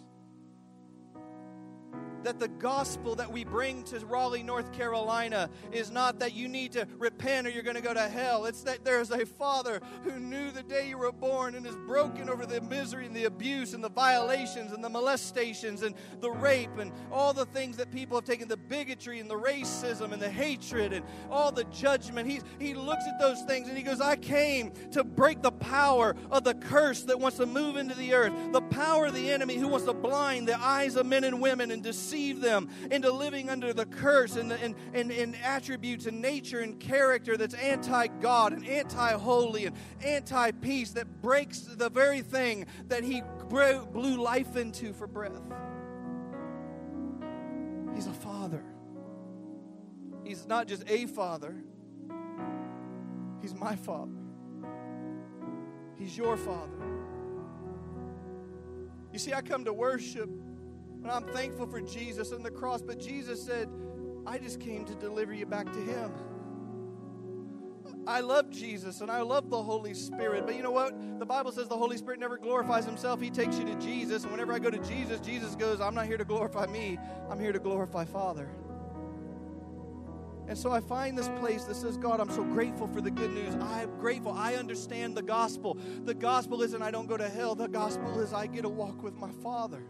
[2.23, 6.71] that the gospel that we bring to Raleigh, North Carolina is not that you need
[6.73, 8.45] to repent or you're going to go to hell.
[8.45, 12.29] It's that there's a father who knew the day you were born and is broken
[12.29, 16.77] over the misery and the abuse and the violations and the molestations and the rape
[16.77, 20.29] and all the things that people have taken the bigotry and the racism and the
[20.29, 22.29] hatred and all the judgment.
[22.29, 26.15] He, he looks at those things and he goes, I came to break the power
[26.29, 29.55] of the curse that wants to move into the earth, the power of the enemy
[29.55, 33.11] who wants to blind the eyes of men and women and deceive deceive them into
[33.11, 38.07] living under the curse and, and, and, and attributes and nature and character that's anti
[38.07, 44.21] God and anti holy and anti peace that breaks the very thing that He blew
[44.21, 45.41] life into for breath.
[47.95, 48.63] He's a father.
[50.25, 51.55] He's not just a father,
[53.41, 54.11] He's my father.
[55.97, 56.71] He's your father.
[59.13, 60.29] You see, I come to worship
[61.03, 63.69] and I'm thankful for Jesus and the cross, but Jesus said,
[64.25, 66.11] I just came to deliver you back to Him.
[68.07, 71.19] I love Jesus and I love the Holy Spirit, but you know what?
[71.19, 73.21] The Bible says the Holy Spirit never glorifies Himself.
[73.21, 76.05] He takes you to Jesus, and whenever I go to Jesus, Jesus goes, I'm not
[76.05, 76.97] here to glorify me,
[77.29, 78.49] I'm here to glorify Father.
[80.47, 83.31] And so I find this place that says, God, I'm so grateful for the good
[83.31, 83.55] news.
[83.61, 84.33] I'm grateful.
[84.33, 85.77] I understand the gospel.
[86.03, 89.01] The gospel isn't I don't go to hell, the gospel is I get to walk
[89.01, 89.83] with my Father.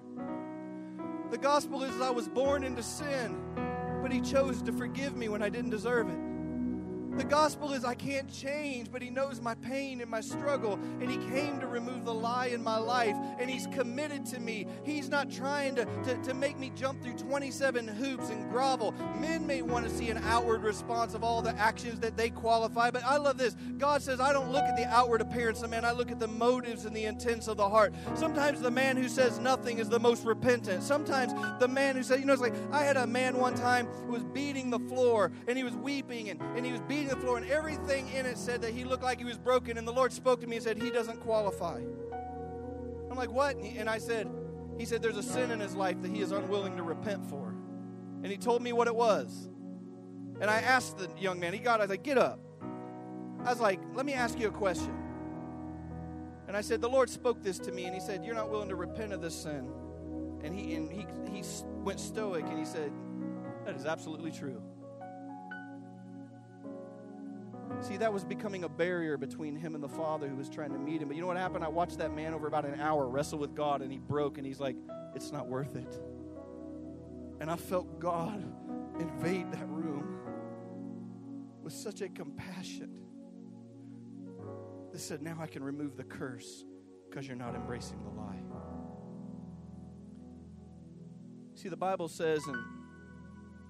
[1.31, 3.41] The gospel is I was born into sin,
[4.01, 6.30] but He chose to forgive me when I didn't deserve it.
[7.17, 11.11] The gospel is I can't change, but He knows my pain and my struggle, and
[11.11, 14.65] He came to remove the lie in my life, and He's committed to me.
[14.85, 18.93] He's not trying to, to, to make me jump through 27 hoops and grovel.
[19.19, 22.89] Men may want to see an outward response of all the actions that they qualify,
[22.91, 23.57] but I love this.
[23.77, 26.29] God says, I don't look at the outward appearance of man, I look at the
[26.29, 27.93] motives and the intents of the heart.
[28.13, 30.81] Sometimes the man who says nothing is the most repentant.
[30.81, 33.87] Sometimes the man who says, you know, it's like I had a man one time
[34.05, 37.15] who was beating the floor, and he was weeping, and, and he was beating the
[37.15, 39.77] floor, and everything in it said that he looked like he was broken.
[39.77, 41.81] And the Lord spoke to me and said, He doesn't qualify.
[43.09, 43.55] I'm like, What?
[43.57, 44.29] And I said,
[44.77, 47.55] He said, There's a sin in his life that he is unwilling to repent for.
[48.23, 49.49] And he told me what it was.
[50.39, 52.39] And I asked the young man, he got, I was like, Get up.
[53.43, 54.93] I was like, Let me ask you a question.
[56.47, 58.69] And I said, The Lord spoke this to me, and He said, You're not willing
[58.69, 59.71] to repent of this sin.
[60.43, 61.43] And he, and he, he
[61.83, 62.91] went stoic and he said,
[63.65, 64.61] That is absolutely true.
[67.79, 70.77] See, that was becoming a barrier between him and the Father who was trying to
[70.77, 71.07] meet him.
[71.07, 71.63] But you know what happened?
[71.63, 74.45] I watched that man over about an hour wrestle with God, and he broke, and
[74.45, 74.75] he's like,
[75.15, 75.99] It's not worth it.
[77.39, 78.43] And I felt God
[78.99, 80.19] invade that room
[81.63, 82.91] with such a compassion
[84.91, 86.65] that said, Now I can remove the curse
[87.09, 88.41] because you're not embracing the lie.
[91.61, 92.57] See, the Bible says, and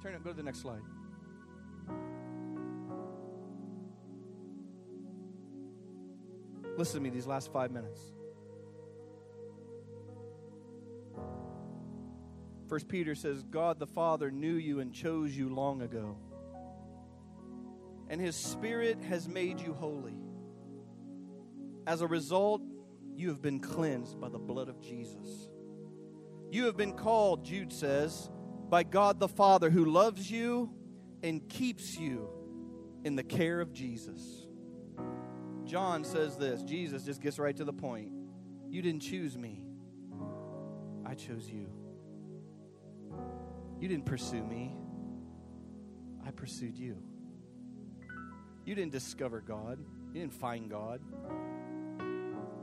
[0.02, 0.80] turn it, go to the next slide.
[6.82, 8.00] Listen to me these last five minutes.
[12.68, 16.18] First Peter says, God the Father knew you and chose you long ago.
[18.10, 20.18] And his Spirit has made you holy.
[21.86, 22.64] As a result,
[23.14, 25.52] you have been cleansed by the blood of Jesus.
[26.50, 28.28] You have been called, Jude says,
[28.70, 30.74] by God the Father who loves you
[31.22, 32.28] and keeps you
[33.04, 34.41] in the care of Jesus.
[35.72, 38.12] John says this Jesus just gets right to the point.
[38.70, 39.64] You didn't choose me,
[41.06, 41.70] I chose you.
[43.80, 44.76] You didn't pursue me,
[46.28, 46.98] I pursued you.
[48.66, 49.80] You didn't discover God,
[50.14, 51.00] You didn't find God.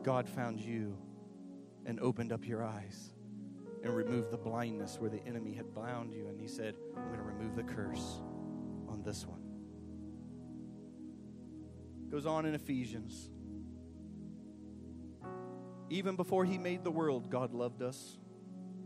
[0.03, 0.95] God found you
[1.87, 3.15] and opened up your eyes
[3.85, 6.29] and removed the blindness where the enemy had bound you.
[6.29, 8.21] And he said, I'm going to remove the curse
[8.87, 9.38] on this one.
[12.11, 13.31] Goes on in Ephesians.
[15.91, 18.19] Even before he made the world, God loved us.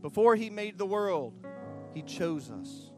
[0.01, 1.35] Before he made the world,
[1.95, 2.91] he chose us.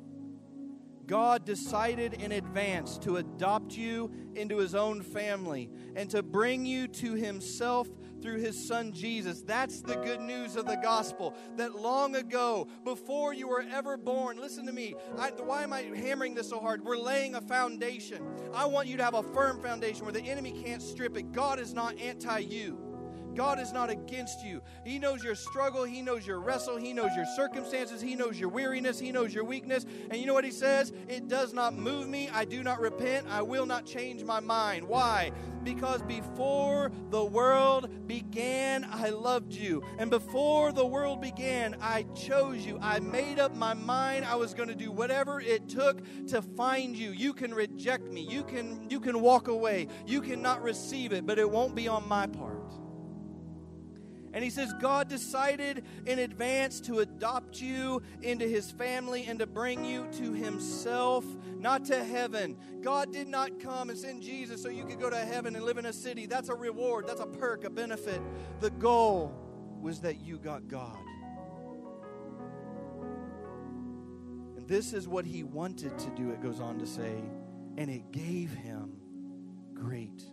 [1.07, 6.89] God decided in advance to adopt you into his own family and to bring you
[6.89, 7.89] to himself
[8.25, 9.43] through his son Jesus.
[9.43, 11.35] That's the good news of the gospel.
[11.57, 14.95] That long ago, before you were ever born, listen to me.
[15.18, 16.83] I, why am I hammering this so hard?
[16.83, 18.27] We're laying a foundation.
[18.55, 21.33] I want you to have a firm foundation where the enemy can't strip it.
[21.33, 22.84] God is not anti you.
[23.35, 24.62] God is not against you.
[24.85, 25.85] He knows your struggle.
[25.85, 26.76] He knows your wrestle.
[26.76, 28.01] He knows your circumstances.
[28.01, 28.99] He knows your weariness.
[28.99, 29.85] He knows your weakness.
[30.11, 30.93] And you know what He says?
[31.09, 32.28] It does not move me.
[32.32, 33.26] I do not repent.
[33.28, 34.87] I will not change my mind.
[34.87, 35.32] Why?
[35.64, 39.82] Because before the world began, I loved you.
[39.99, 42.78] And before the world began, I chose you.
[42.82, 46.95] I made up my mind I was going to do whatever it took to find
[46.95, 47.11] you.
[47.11, 48.20] You can reject me.
[48.20, 49.89] You can you can walk away.
[50.07, 52.84] You cannot receive it, but it won't be on my part.
[54.35, 59.47] And he says, God decided in advance to adopt you into his family and to
[59.47, 61.24] bring you to himself,
[61.61, 62.57] not to heaven.
[62.82, 65.78] God did not come and send Jesus so you could go to heaven and live
[65.78, 66.26] in a city.
[66.26, 68.20] That's a reward, that's a perk, a benefit.
[68.59, 69.32] The goal
[69.80, 70.99] was that you got God.
[74.57, 77.22] And this is what he wanted to do, it goes on to say,
[77.76, 78.97] and it gave him
[79.74, 80.24] great.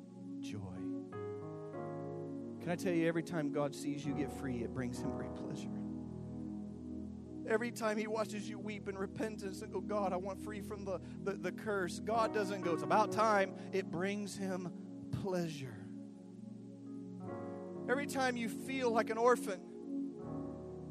[2.62, 5.34] Can I tell you, every time God sees you get free, it brings him great
[5.36, 5.70] pleasure.
[7.48, 10.86] Every time he watches you weep in repentance and go, God, I want free from
[10.86, 13.56] the, the, the curse, God doesn't go, it's about time.
[13.74, 14.72] It brings him
[15.24, 15.76] pleasure.
[17.90, 19.60] Every time you feel like an orphan,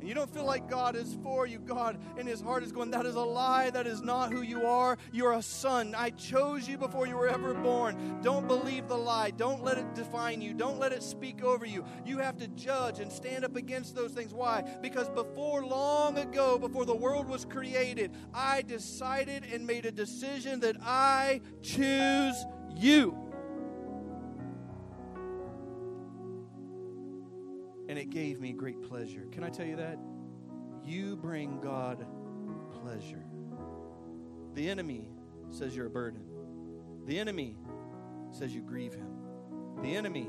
[0.00, 2.90] and you don't feel like God is for you, God in his heart is going,
[2.90, 3.70] That is a lie.
[3.70, 4.96] That is not who you are.
[5.12, 5.94] You're a son.
[5.94, 8.20] I chose you before you were ever born.
[8.22, 9.30] Don't believe the lie.
[9.30, 10.54] Don't let it define you.
[10.54, 11.84] Don't let it speak over you.
[12.04, 14.32] You have to judge and stand up against those things.
[14.32, 14.62] Why?
[14.80, 20.60] Because before long ago, before the world was created, I decided and made a decision
[20.60, 22.44] that I choose
[22.74, 23.29] you.
[27.90, 29.26] And it gave me great pleasure.
[29.32, 29.98] Can I tell you that?
[30.84, 32.06] You bring God
[32.70, 33.24] pleasure.
[34.54, 35.08] The enemy
[35.50, 36.22] says you're a burden.
[37.06, 37.56] The enemy
[38.30, 39.10] says you grieve him.
[39.82, 40.28] The enemy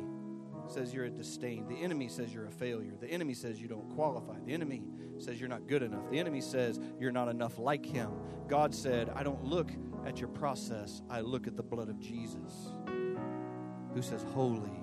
[0.69, 1.67] says you're a disdain.
[1.67, 2.95] The enemy says you're a failure.
[2.99, 4.39] The enemy says you don't qualify.
[4.43, 4.81] The enemy
[5.19, 6.09] says you're not good enough.
[6.09, 8.09] The enemy says you're not enough like him.
[8.47, 9.69] God said, I don't look
[10.03, 12.73] at your process, I look at the blood of Jesus,
[13.93, 14.81] who says, Holy,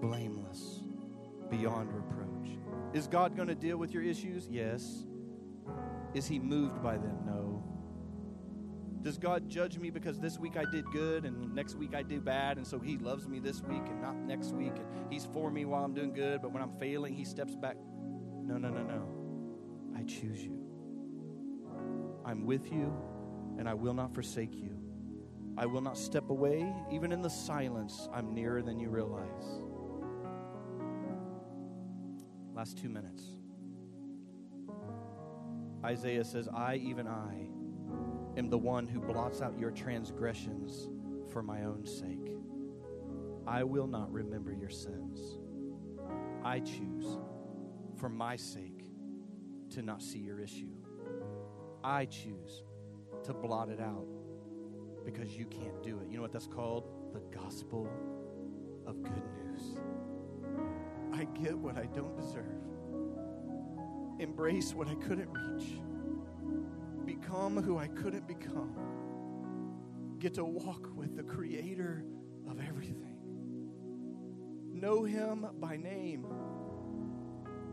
[0.00, 0.85] blameless
[1.50, 2.58] beyond reproach.
[2.92, 4.48] Is God going to deal with your issues?
[4.50, 5.06] Yes.
[6.14, 7.18] Is He moved by them?
[7.26, 7.62] No.
[9.02, 12.20] Does God judge me because this week I did good and next week I do
[12.20, 15.50] bad, and so He loves me this week and not next week, and He's for
[15.50, 17.76] me while I'm doing good, but when I'm failing, He steps back?
[18.42, 19.06] No, no, no, no.
[19.96, 20.58] I choose you.
[22.24, 22.92] I'm with you,
[23.58, 24.76] and I will not forsake you.
[25.56, 26.74] I will not step away.
[26.90, 29.62] Even in the silence, I'm nearer than you realize.
[32.66, 33.22] Last two minutes.
[35.84, 37.46] Isaiah says, I, even I,
[38.36, 40.88] am the one who blots out your transgressions
[41.30, 42.32] for my own sake.
[43.46, 45.38] I will not remember your sins.
[46.42, 47.06] I choose,
[48.00, 48.82] for my sake,
[49.70, 50.74] to not see your issue.
[51.84, 52.64] I choose
[53.22, 54.08] to blot it out
[55.04, 56.08] because you can't do it.
[56.10, 56.88] You know what that's called?
[57.12, 57.88] The gospel
[58.88, 59.45] of good news.
[61.42, 62.62] Get what I don't deserve,
[64.18, 65.78] embrace what I couldn't reach,
[67.04, 68.74] become who I couldn't become,
[70.18, 72.04] get to walk with the Creator
[72.48, 73.18] of everything,
[74.72, 76.26] know Him by name.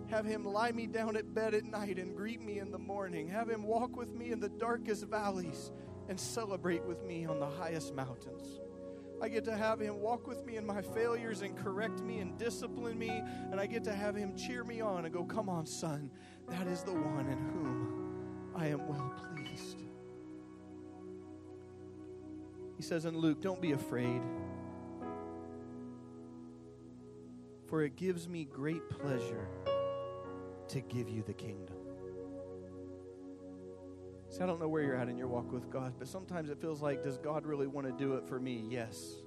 [0.10, 3.28] Have him lie me down at bed at night and greet me in the morning.
[3.30, 5.72] Have him walk with me in the darkest valleys
[6.08, 8.60] and celebrate with me on the highest mountains.
[9.24, 12.38] I get to have Him walk with me in my failures and correct me and
[12.38, 13.24] discipline me.
[13.52, 16.12] And I get to have Him cheer me on and go, Come on, son.
[16.50, 19.82] That is the one in whom I am well pleased.
[22.76, 24.22] He says in Luke, Don't be afraid,
[27.68, 29.48] for it gives me great pleasure
[30.68, 31.83] to give you the kingdom.
[34.34, 36.60] See, I don't know where you're at in your walk with God, but sometimes it
[36.60, 38.66] feels like, does God really want to do it for me?
[38.68, 39.23] Yes.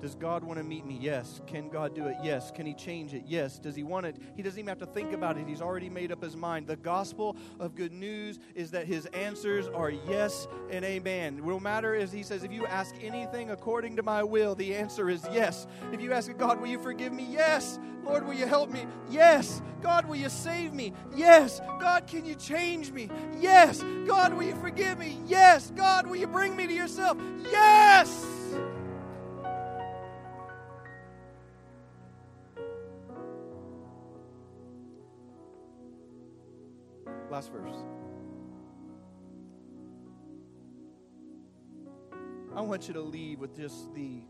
[0.00, 0.98] Does God want to meet me?
[1.00, 1.40] Yes.
[1.46, 2.16] Can God do it?
[2.22, 2.50] Yes.
[2.50, 3.24] Can He change it?
[3.26, 3.58] Yes.
[3.58, 4.16] Does He want it?
[4.34, 5.46] He doesn't even have to think about it.
[5.46, 6.66] He's already made up His mind.
[6.66, 11.42] The gospel of good news is that His answers are yes and amen.
[11.44, 15.10] No matter as He says, if you ask anything according to my will, the answer
[15.10, 15.66] is yes.
[15.92, 17.26] If you ask God, will you forgive me?
[17.30, 17.78] Yes.
[18.02, 18.86] Lord, will you help me?
[19.10, 19.60] Yes.
[19.82, 20.92] God, will you save me?
[21.14, 21.60] Yes.
[21.80, 23.08] God, can you change me?
[23.38, 23.82] Yes.
[24.06, 25.18] God, will you forgive me?
[25.26, 25.70] Yes.
[25.76, 27.18] God, will you bring me to yourself?
[27.50, 28.24] Yes.
[37.40, 37.76] Last verse.
[42.54, 44.20] I want you to leave with just the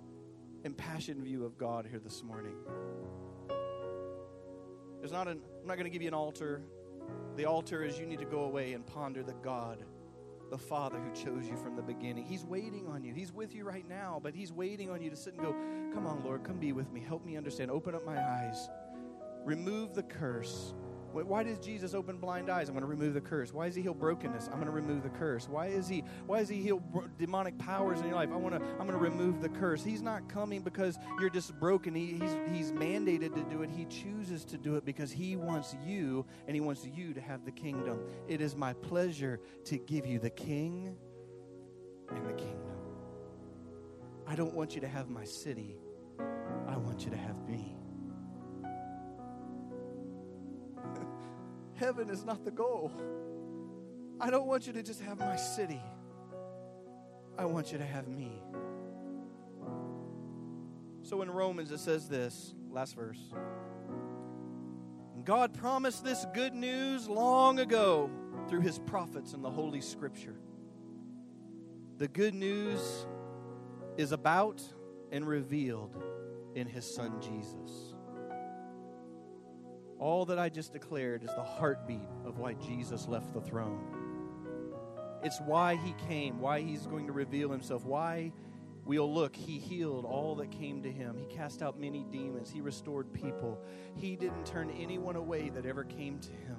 [0.63, 2.55] impassioned view of God here this morning.
[5.01, 6.63] There's not an, I'm not going to give you an altar.
[7.35, 9.83] The altar is you need to go away and ponder the God,
[10.49, 12.25] the Father who chose you from the beginning.
[12.25, 13.13] He's waiting on you.
[13.13, 15.51] He's with you right now, but He's waiting on you to sit and go,
[15.93, 17.01] Come on, Lord, come be with me.
[17.01, 17.73] Help me understand.
[17.73, 18.69] Open up my eyes.
[19.45, 20.75] Remove the curse.
[21.13, 22.69] Why does Jesus open blind eyes?
[22.69, 23.53] I'm going to remove the curse.
[23.53, 24.47] Why does he heal brokenness?
[24.47, 25.49] I'm going to remove the curse.
[25.49, 26.83] Why is he why does he heal
[27.19, 28.31] demonic powers in your life?
[28.33, 29.83] I want to I'm going to remove the curse.
[29.83, 31.95] He's not coming because you're just broken.
[31.95, 33.71] He, he's he's mandated to do it.
[33.71, 37.45] He chooses to do it because he wants you and he wants you to have
[37.45, 38.01] the kingdom.
[38.29, 40.97] It is my pleasure to give you the king
[42.09, 42.77] and the kingdom.
[44.27, 45.77] I don't want you to have my city.
[46.69, 47.80] I want you to have me.
[51.81, 52.93] Heaven is not the goal.
[54.21, 55.81] I don't want you to just have my city.
[57.39, 58.31] I want you to have me.
[61.01, 63.33] So in Romans, it says this last verse
[65.25, 68.11] God promised this good news long ago
[68.47, 70.37] through his prophets in the Holy Scripture.
[71.97, 73.07] The good news
[73.97, 74.63] is about
[75.11, 75.97] and revealed
[76.55, 77.90] in his son Jesus.
[80.01, 83.85] All that I just declared is the heartbeat of why Jesus left the throne.
[85.23, 88.33] It's why he came, why he's going to reveal himself, why
[88.87, 89.37] we'll look.
[89.37, 91.19] He healed all that came to him.
[91.19, 92.51] He cast out many demons.
[92.51, 93.61] He restored people.
[93.95, 96.57] He didn't turn anyone away that ever came to him.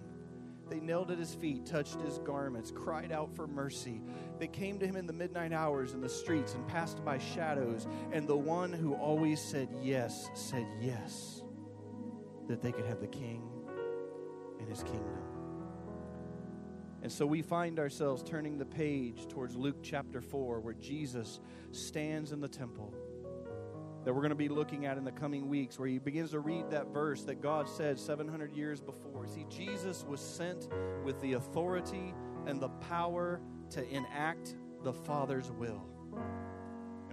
[0.70, 4.04] They knelt at his feet, touched his garments, cried out for mercy.
[4.38, 7.88] They came to him in the midnight hours in the streets and passed by shadows.
[8.12, 11.41] And the one who always said yes said yes
[12.52, 13.42] that they could have the king
[14.60, 15.18] and his kingdom.
[17.02, 21.40] And so we find ourselves turning the page towards Luke chapter 4, where Jesus
[21.72, 22.94] stands in the temple
[24.04, 26.40] that we're going to be looking at in the coming weeks, where he begins to
[26.40, 29.28] read that verse that God said 700 years before.
[29.28, 30.68] See, Jesus was sent
[31.04, 32.14] with the authority
[32.48, 33.40] and the power
[33.72, 35.86] to enact the Father's will.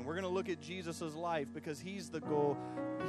[0.09, 2.57] We're going to look at Jesus' life because he's the goal.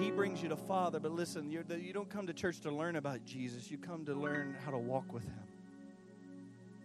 [0.02, 1.00] He brings you to Father.
[1.00, 4.58] But listen, you don't come to church to learn about Jesus, you come to learn
[4.66, 5.44] how to walk with him.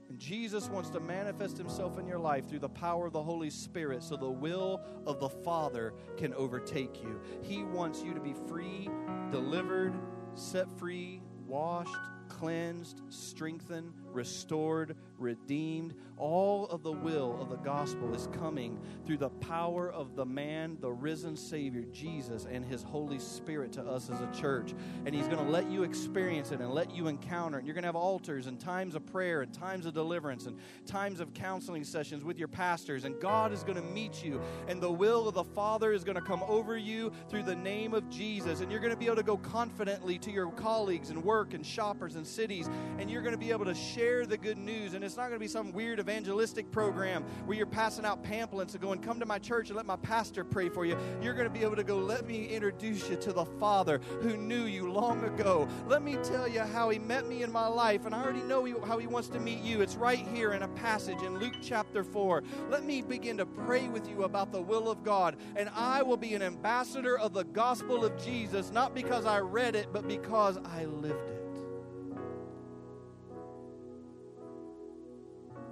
[0.09, 3.51] And Jesus wants to manifest himself in your life through the power of the Holy
[3.51, 7.21] Spirit so the will of the Father can overtake you.
[7.43, 8.89] He wants you to be free,
[9.33, 9.95] delivered,
[10.37, 11.91] set free, washed,
[12.29, 15.95] cleansed, strengthened, restored, redeemed.
[16.17, 20.79] All of the will of the gospel is coming through the power of the man,
[20.81, 24.75] the risen Savior, Jesus, and His Holy Spirit to us as a church.
[25.05, 27.61] And He's going to let you experience it and let you encounter it.
[27.61, 30.57] And You're going to have altars and times of prayer and times of deliverance and
[30.87, 33.05] times of counseling sessions with your pastors.
[33.05, 34.41] And God is going to meet you.
[34.69, 37.93] And the will of the Father is going to come over you through the name
[37.93, 38.61] of Jesus.
[38.61, 41.67] And you're going to be able to go confidently to your colleagues and work and
[41.67, 42.69] shoppers and cities.
[42.99, 44.95] And you're going to be able to share the good news.
[44.95, 48.75] And it's not going to be some weird evangelistic program where you're passing out pamphlets
[48.75, 50.97] and going, Come to my church and let my pastor pray for you.
[51.23, 54.37] You're going to be able to go, Let me introduce you to the Father who
[54.37, 55.67] knew you long ago.
[55.87, 58.65] Let me tell you how he met me in my life, and I already know
[58.85, 59.81] how he wants to meet you.
[59.81, 62.43] It's right here in a passage in Luke chapter 4.
[62.69, 66.19] Let me begin to pray with you about the will of God, and I will
[66.19, 70.59] be an ambassador of the gospel of Jesus, not because I read it, but because
[70.65, 71.34] I lived it.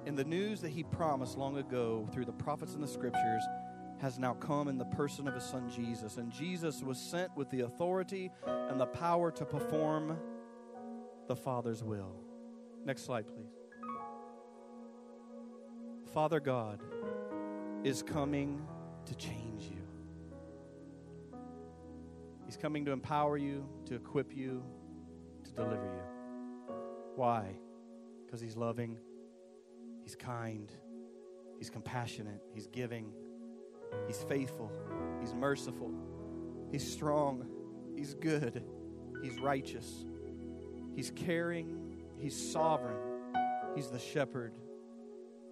[0.06, 3.42] And the news that he promised long ago through the prophets and the scriptures
[4.00, 6.16] has now come in the person of his son Jesus.
[6.16, 10.18] And Jesus was sent with the authority and the power to perform
[11.28, 12.16] the Father's will.
[12.84, 13.54] Next slide, please.
[16.12, 16.80] Father God
[17.84, 18.60] is coming
[19.06, 19.82] to change you.
[22.44, 24.62] He's coming to empower you, to equip you,
[25.44, 26.74] to deliver you.
[27.16, 27.54] Why?
[28.26, 28.98] Because He's loving
[30.02, 30.70] He's kind.
[31.58, 32.42] He's compassionate.
[32.54, 33.12] He's giving.
[34.06, 34.70] He's faithful.
[35.20, 35.92] He's merciful.
[36.70, 37.46] He's strong.
[37.96, 38.64] He's good.
[39.22, 40.04] He's righteous.
[40.96, 41.94] He's caring.
[42.18, 42.96] He's sovereign.
[43.74, 44.54] He's the shepherd.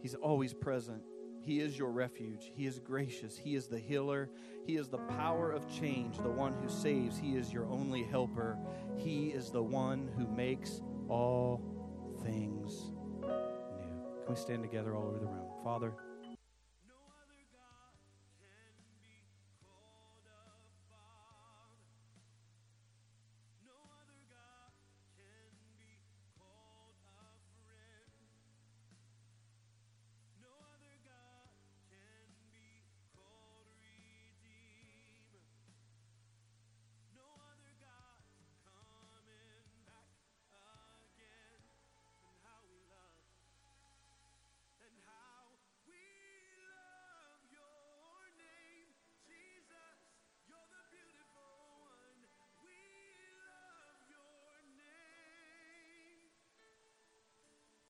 [0.03, 1.03] He's always present.
[1.43, 2.53] He is your refuge.
[2.55, 3.37] He is gracious.
[3.37, 4.29] He is the healer.
[4.67, 7.19] He is the power of change, the one who saves.
[7.19, 8.59] He is your only helper.
[8.97, 11.63] He is the one who makes all
[12.23, 12.93] things
[14.31, 15.47] we stand together all over the room?
[15.64, 15.93] Father,